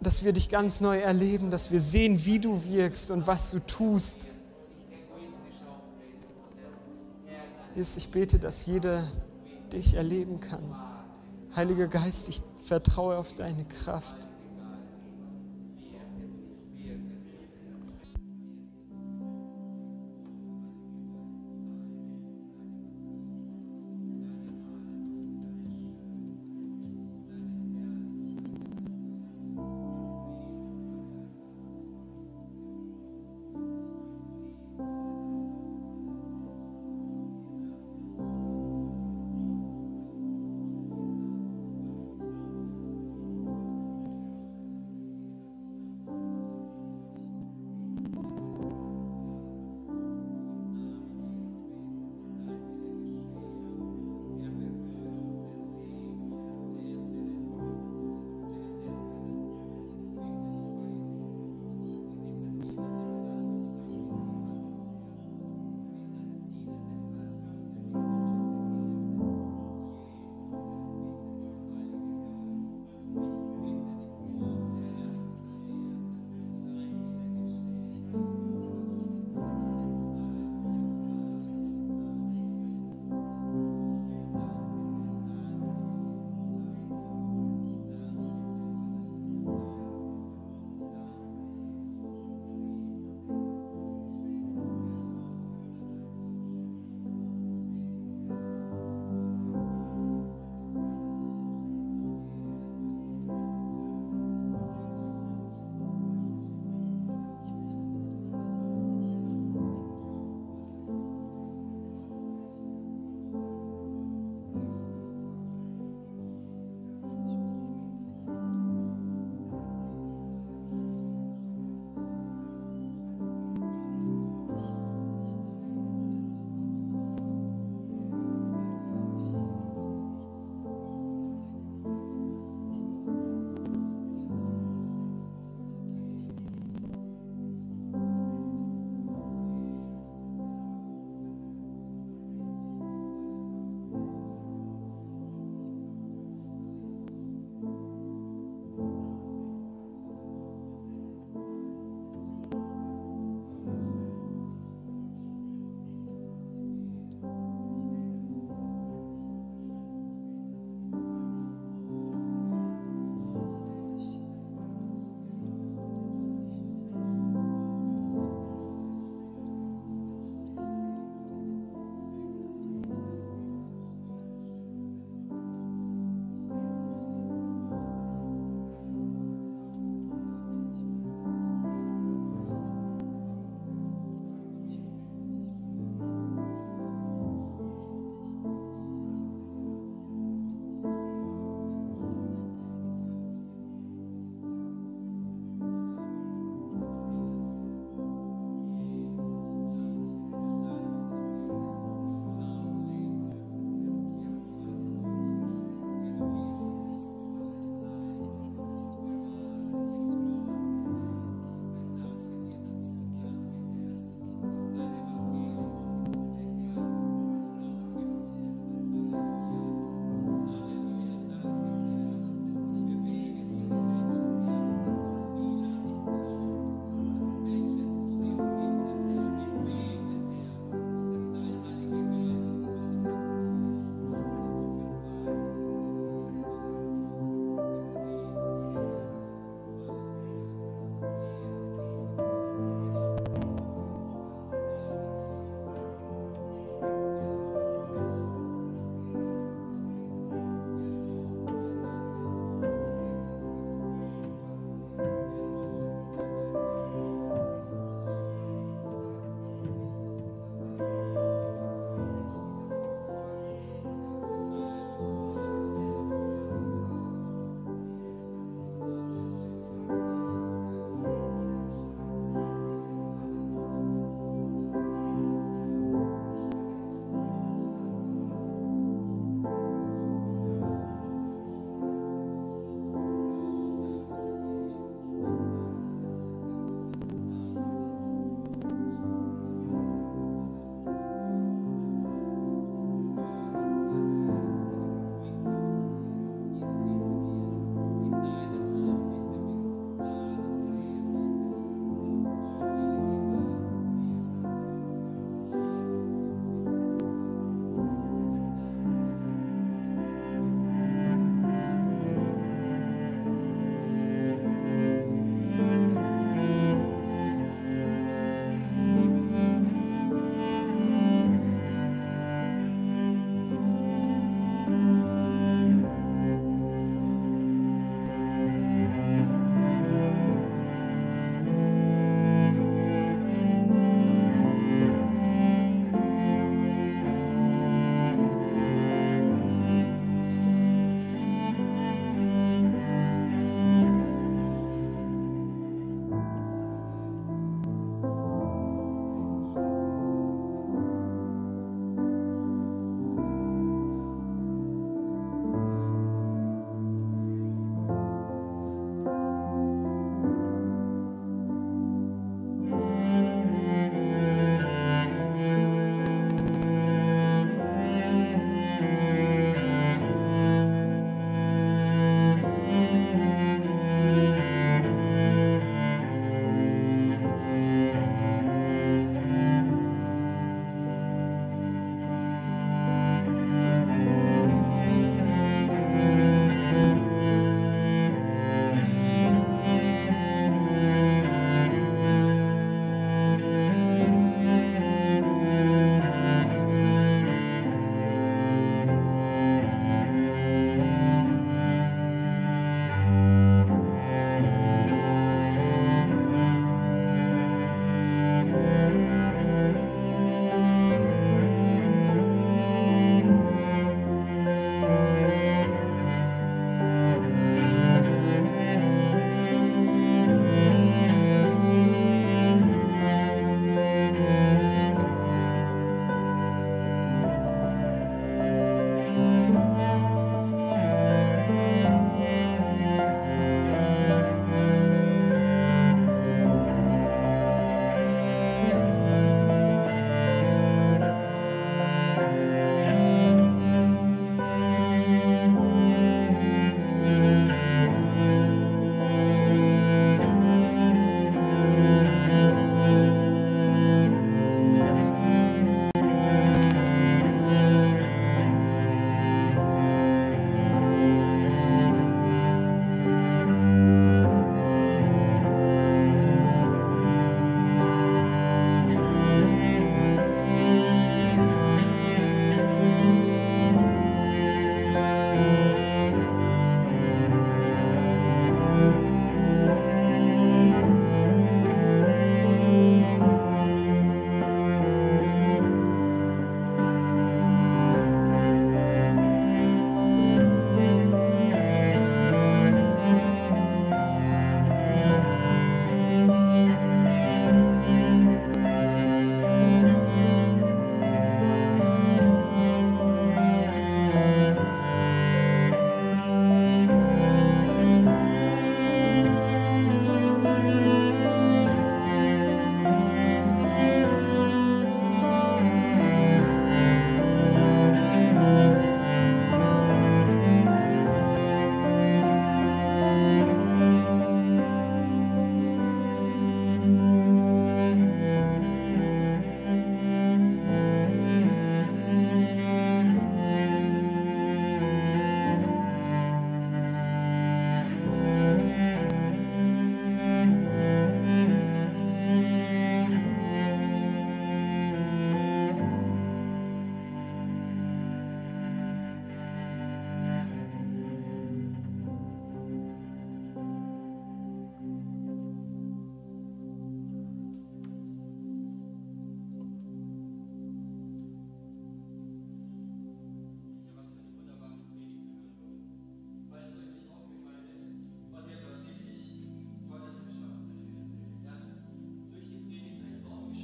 dass 0.00 0.22
wir 0.22 0.32
dich 0.32 0.48
ganz 0.48 0.80
neu 0.80 0.98
erleben, 0.98 1.50
dass 1.50 1.72
wir 1.72 1.80
sehen, 1.80 2.24
wie 2.24 2.38
du 2.38 2.64
wirkst 2.64 3.10
und 3.10 3.26
was 3.26 3.50
du 3.50 3.58
tust. 3.58 4.28
Jesus, 7.74 7.96
ich 7.96 8.08
bete, 8.08 8.38
dass 8.38 8.66
jeder 8.66 9.02
dich 9.72 9.94
erleben 9.94 10.38
kann. 10.38 10.62
Heiliger 11.56 11.88
Geist, 11.88 12.28
ich 12.28 12.40
vertraue 12.64 13.16
auf 13.16 13.32
deine 13.32 13.64
Kraft. 13.64 14.28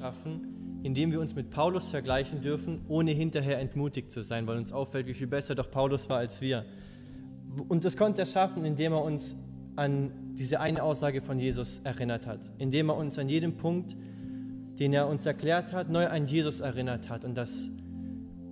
Schaffen, 0.05 0.81
indem 0.83 1.13
wir 1.13 1.21
uns 1.21 1.35
mit 1.35 1.49
Paulus 1.49 1.89
vergleichen 1.89 2.43
dürfen, 2.43 2.85
ohne 2.89 3.13
hinterher 3.13 3.59
entmutigt 3.59 4.13
zu 4.13 4.23
sein, 4.23 4.47
weil 4.47 4.59
uns 4.59 4.71
auffällt, 4.71 5.07
wie 5.07 5.15
viel 5.15 5.27
besser 5.27 5.55
doch 5.55 5.71
Paulus 5.71 6.11
war 6.11 6.19
als 6.19 6.43
wir. 6.43 6.67
Und 7.69 7.87
das 7.87 7.97
konnte 7.97 8.21
er 8.21 8.27
schaffen, 8.27 8.67
indem 8.67 8.93
er 8.93 9.03
uns 9.03 9.35
an 9.77 10.13
diese 10.35 10.61
eine 10.61 10.83
Aussage 10.83 11.23
von 11.23 11.39
Jesus 11.39 11.79
erinnert 11.85 12.27
hat, 12.27 12.53
indem 12.59 12.91
er 12.91 12.99
uns 12.99 13.19
an 13.19 13.31
jedem 13.31 13.57
Punkt, 13.57 13.97
den 14.79 14.93
er 14.93 15.09
uns 15.09 15.25
erklärt 15.25 15.73
hat, 15.73 15.89
neu 15.89 16.07
an 16.07 16.27
Jesus 16.27 16.61
erinnert 16.61 17.09
hat 17.09 17.25
und 17.25 17.35
dass 17.35 17.71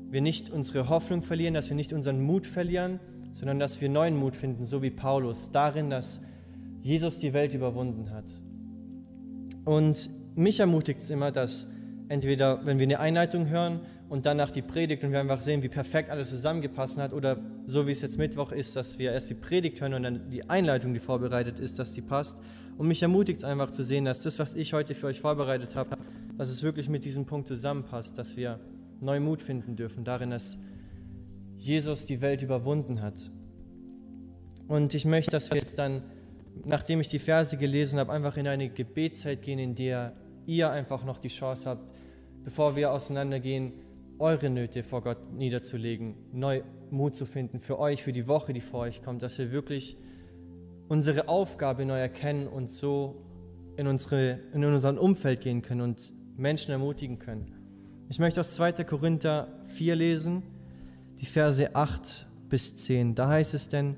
wir 0.09 0.23
nicht 0.23 0.49
unsere 0.49 0.89
Hoffnung 0.89 1.23
verlieren, 1.23 1.53
dass 1.53 1.69
wir 1.69 1.77
nicht 1.77 1.93
unseren 1.93 2.23
Mut 2.23 2.47
verlieren, 2.47 2.99
sondern 3.33 3.59
dass 3.59 3.79
wir 3.83 3.91
neuen 3.91 4.17
Mut 4.17 4.37
finden, 4.37 4.65
so 4.65 4.81
wie 4.81 4.91
Paulus, 4.91 5.51
darin, 5.51 5.91
dass 5.91 6.23
Jesus 6.81 7.19
die 7.19 7.35
Welt 7.35 7.53
überwunden 7.53 8.11
hat. 8.11 8.25
Und 9.67 10.09
mich 10.35 10.61
ermutigt 10.61 11.01
es 11.01 11.11
immer, 11.11 11.31
dass 11.31 11.69
entweder, 12.09 12.65
wenn 12.65 12.79
wir 12.79 12.87
eine 12.87 13.01
Einleitung 13.01 13.49
hören 13.49 13.81
und 14.09 14.27
danach 14.27 14.51
die 14.51 14.63
Predigt 14.63 15.03
und 15.05 15.13
wir 15.13 15.21
einfach 15.21 15.41
sehen, 15.41 15.63
wie 15.63 15.69
perfekt 15.69 16.11
alles 16.11 16.31
zusammengepasst 16.31 16.99
hat, 16.99 17.13
oder 17.13 17.39
so 17.65 17.87
wie 17.87 17.93
es 17.93 18.03
jetzt 18.03 18.19
Mittwoch 18.19 18.53
ist, 18.53 18.77
dass 18.77 18.99
wir 18.99 19.13
erst 19.13 19.31
die 19.31 19.35
Predigt 19.35 19.81
hören 19.81 19.95
und 19.95 20.03
dann 20.03 20.31
die 20.31 20.49
Einleitung, 20.51 20.93
die 20.93 21.01
vorbereitet 21.01 21.59
ist, 21.59 21.79
dass 21.79 21.95
die 21.95 22.03
passt. 22.03 22.39
Und 22.77 22.89
mich 22.89 23.03
ermutigt 23.03 23.39
es 23.39 23.45
einfach 23.45 23.71
zu 23.71 23.85
sehen, 23.85 24.05
dass 24.05 24.23
das, 24.23 24.39
was 24.39 24.55
ich 24.55 24.73
heute 24.73 24.95
für 24.95 25.07
euch 25.07 25.21
vorbereitet 25.21 25.77
habe, 25.77 25.97
dass 26.37 26.51
es 26.51 26.63
wirklich 26.63 26.89
mit 26.89 27.05
diesem 27.05 27.25
Punkt 27.25 27.49
zusammenpasst, 27.49 28.19
dass 28.19 28.37
wir 28.37 28.59
neu 29.01 29.21
Mut 29.21 29.43
finden 29.43 29.77
dürfen 29.77 30.05
darin, 30.05 30.31
dass 30.31 30.59
Jesus 31.57 32.07
die 32.07 32.21
Welt 32.21 32.43
überwunden 32.43 33.01
hat. 33.01 33.15
Und 34.69 34.95
ich 34.95 35.05
möchte, 35.05 35.31
dass 35.31 35.51
wir 35.51 35.59
jetzt 35.59 35.79
dann, 35.79 36.03
nachdem 36.65 37.01
ich 37.01 37.09
die 37.09 37.19
Verse 37.19 37.57
gelesen 37.57 37.99
habe, 37.99 38.13
einfach 38.13 38.37
in 38.37 38.47
eine 38.47 38.69
Gebetszeit 38.69 39.43
gehen, 39.43 39.59
in 39.59 39.75
der 39.75 40.13
ihr 40.47 40.71
einfach 40.71 41.05
noch 41.05 41.19
die 41.19 41.29
Chance 41.29 41.69
habt, 41.69 41.91
bevor 42.45 42.77
wir 42.77 42.93
auseinandergehen, 42.93 43.73
eure 44.19 44.51
Nöte 44.51 44.83
vor 44.83 45.03
Gott 45.03 45.33
niederzulegen, 45.33 46.15
neu 46.33 46.63
Mut 46.91 47.15
zu 47.15 47.27
finden 47.27 47.61
für 47.61 47.79
euch, 47.79 48.03
für 48.03 48.13
die 48.13 48.29
Woche, 48.29 48.53
die 48.53 48.61
vor 48.61 48.81
euch 48.81 49.03
kommt, 49.03 49.23
dass 49.23 49.39
wir 49.39 49.51
wirklich 49.51 49.97
unsere 50.89 51.29
Aufgabe 51.29 51.85
neu 51.87 51.99
erkennen 51.99 52.47
und 52.47 52.71
so 52.71 53.23
in, 53.77 53.87
unsere, 53.87 54.41
in 54.53 54.65
unseren 54.65 54.99
Umfeld 54.99 55.41
gehen 55.41 55.63
können 55.63 55.81
und 55.81 56.13
Menschen 56.37 56.73
ermutigen 56.73 57.19
können. 57.19 57.55
Ich 58.09 58.19
möchte 58.19 58.41
aus 58.41 58.55
2. 58.57 58.85
Korinther 58.85 59.49
4 59.67 59.97
lesen, 59.97 60.43
die 61.19 61.27
Verse 61.27 61.75
8 61.75 62.27
bis 62.49 62.77
10. 62.77 63.15
Da 63.15 63.29
heißt 63.29 63.55
es 63.55 63.69
denn, 63.69 63.97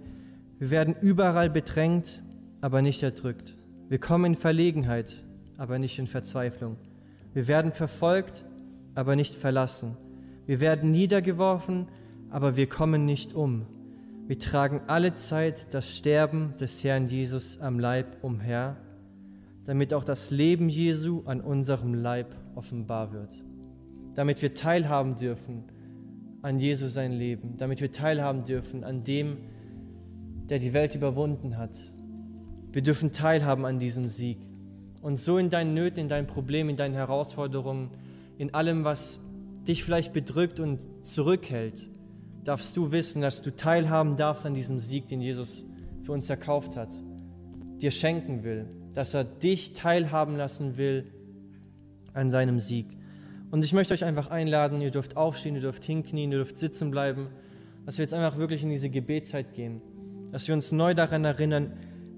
wir 0.59 0.71
werden 0.71 0.95
überall 1.01 1.51
bedrängt, 1.51 2.23
aber 2.61 2.81
nicht 2.81 3.03
erdrückt. 3.03 3.57
Wir 3.89 3.99
kommen 3.99 4.27
in 4.27 4.35
Verlegenheit, 4.37 5.24
aber 5.59 5.79
nicht 5.79 5.99
in 5.99 6.07
Verzweiflung. 6.07 6.77
Wir 7.33 7.49
werden 7.49 7.73
verfolgt, 7.73 8.45
aber 8.95 9.17
nicht 9.17 9.35
verlassen. 9.35 9.97
Wir 10.47 10.61
werden 10.61 10.91
niedergeworfen, 10.91 11.89
aber 12.31 12.57
wir 12.57 12.69
kommen 12.69 13.05
nicht 13.05 13.35
um. 13.35 13.67
Wir 14.27 14.39
tragen 14.39 14.81
alle 14.87 15.15
Zeit 15.15 15.75
das 15.75 15.97
Sterben 15.97 16.55
des 16.59 16.83
Herrn 16.83 17.09
Jesus 17.09 17.61
am 17.61 17.79
Leib 17.79 18.07
umher, 18.23 18.77
damit 19.67 19.93
auch 19.95 20.05
das 20.05 20.31
Leben 20.31 20.69
Jesu 20.69 21.23
an 21.27 21.41
unserem 21.41 21.95
Leib 21.95 22.35
offenbar 22.55 23.13
wird. 23.13 23.35
Damit 24.15 24.43
wir 24.43 24.55
teilhaben 24.55 25.17
dürfen 25.17 25.65
an 26.43 26.59
Jesus 26.59 26.95
sein 26.95 27.13
Leben, 27.13 27.57
damit 27.57 27.81
wir 27.81 27.91
teilhaben 27.91 28.45
dürfen 28.45 28.85
an 28.85 29.03
dem, 29.03 29.39
der 30.49 30.59
die 30.59 30.73
Welt 30.73 30.95
überwunden 30.95 31.57
hat. 31.57 31.77
Wir 32.71 32.83
dürfen 32.83 33.13
teilhaben 33.13 33.65
an 33.65 33.79
diesem 33.79 34.09
Sieg 34.09 34.39
und 35.05 35.17
so 35.17 35.37
in 35.37 35.51
deinen 35.51 35.75
Nöten, 35.75 36.01
in 36.01 36.09
deinen 36.09 36.27
Problemen, 36.27 36.71
in 36.71 36.77
deinen 36.77 36.95
Herausforderungen, 36.95 37.91
in 38.39 38.55
allem, 38.55 38.85
was 38.85 39.21
dich 39.69 39.85
vielleicht 39.85 40.15
bedrückt 40.15 40.61
und 40.61 40.89
zurückhält, 41.05 41.91
darfst 42.43 42.75
du 42.75 42.91
wissen, 42.91 43.21
dass 43.21 43.43
du 43.43 43.55
teilhaben 43.55 44.17
darfst 44.17 44.47
an 44.47 44.55
diesem 44.55 44.79
Sieg, 44.79 45.07
den 45.07 45.21
Jesus 45.21 45.67
für 46.05 46.13
uns 46.13 46.31
erkauft 46.31 46.79
hat, 46.79 46.89
dir 47.83 47.91
schenken 47.91 48.45
will, 48.45 48.65
dass 48.95 49.13
er 49.13 49.25
dich 49.25 49.75
teilhaben 49.75 50.39
lassen 50.39 50.79
will 50.79 51.13
an 52.15 52.31
seinem 52.31 52.59
Sieg. 52.59 52.87
Und 53.51 53.63
ich 53.63 53.75
möchte 53.75 53.93
euch 53.93 54.05
einfach 54.05 54.29
einladen, 54.29 54.81
ihr 54.81 54.91
dürft 54.91 55.19
aufstehen, 55.19 55.55
ihr 55.55 55.61
dürft 55.61 55.85
hinknien, 55.85 56.33
ihr 56.33 56.39
dürft 56.39 56.57
sitzen 56.57 56.91
bleiben, 56.91 57.27
dass 57.85 57.99
wir 57.99 58.05
jetzt 58.05 58.15
einfach 58.15 58.39
wirklich 58.39 58.63
in 58.63 58.71
diese 58.71 58.89
Gebetszeit 58.89 59.53
gehen, 59.53 59.83
dass 60.33 60.49
wir 60.49 60.55
uns 60.55 60.73
neu 60.73 60.95
daran 60.95 61.27
erinnern, 61.27 61.73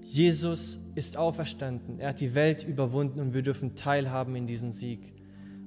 Jesus 0.07 0.79
ist 0.95 1.17
auferstanden, 1.17 1.99
er 1.99 2.09
hat 2.09 2.21
die 2.21 2.33
Welt 2.33 2.63
überwunden 2.63 3.19
und 3.19 3.33
wir 3.33 3.41
dürfen 3.41 3.75
teilhaben 3.75 4.37
in 4.37 4.47
diesen 4.47 4.71
Sieg. 4.71 5.13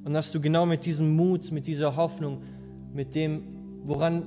Und 0.02 0.12
dass 0.12 0.32
du 0.32 0.40
genau 0.40 0.64
mit 0.64 0.86
diesem 0.86 1.14
Mut, 1.14 1.52
mit 1.52 1.66
dieser 1.66 1.94
Hoffnung, 1.96 2.42
mit 2.94 3.14
dem, 3.14 3.42
woran 3.84 4.22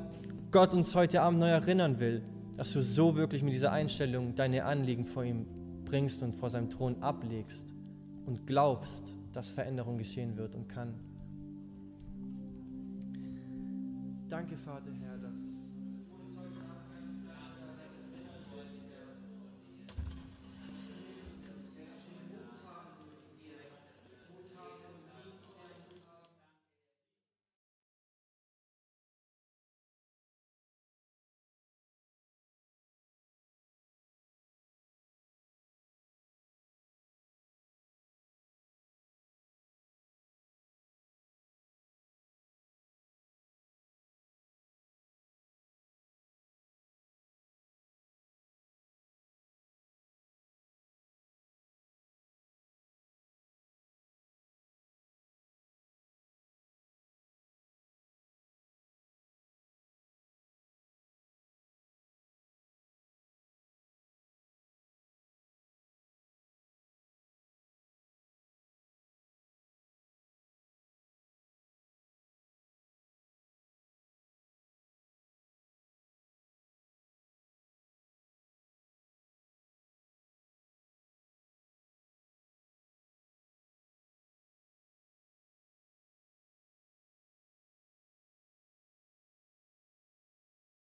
Gott 0.52 0.76
uns 0.76 0.94
heute 0.94 1.22
Abend 1.22 1.40
neu 1.40 1.50
erinnern 1.50 2.00
will, 2.00 2.22
dass 2.56 2.74
du 2.74 2.84
so 2.84 3.16
wirklich 3.16 3.42
mit 3.42 3.54
dieser 3.54 3.72
Einstellung 3.72 4.36
deine 4.36 4.66
Anliegen 4.66 5.06
vor 5.06 5.24
ihm 5.24 5.48
bringst 5.84 6.22
und 6.22 6.36
vor 6.36 6.52
seinem 6.52 6.70
Thron 6.70 7.02
ablegst 7.02 7.74
und 8.28 8.46
glaubst, 8.46 9.16
dass 9.34 9.50
Veränderung 9.50 9.98
geschehen 9.98 10.38
wird 10.38 10.54
und 10.54 10.70
kann. 10.70 10.94
Danke, 14.30 14.58
Vater, 14.58 14.92
Herr, 15.02 15.13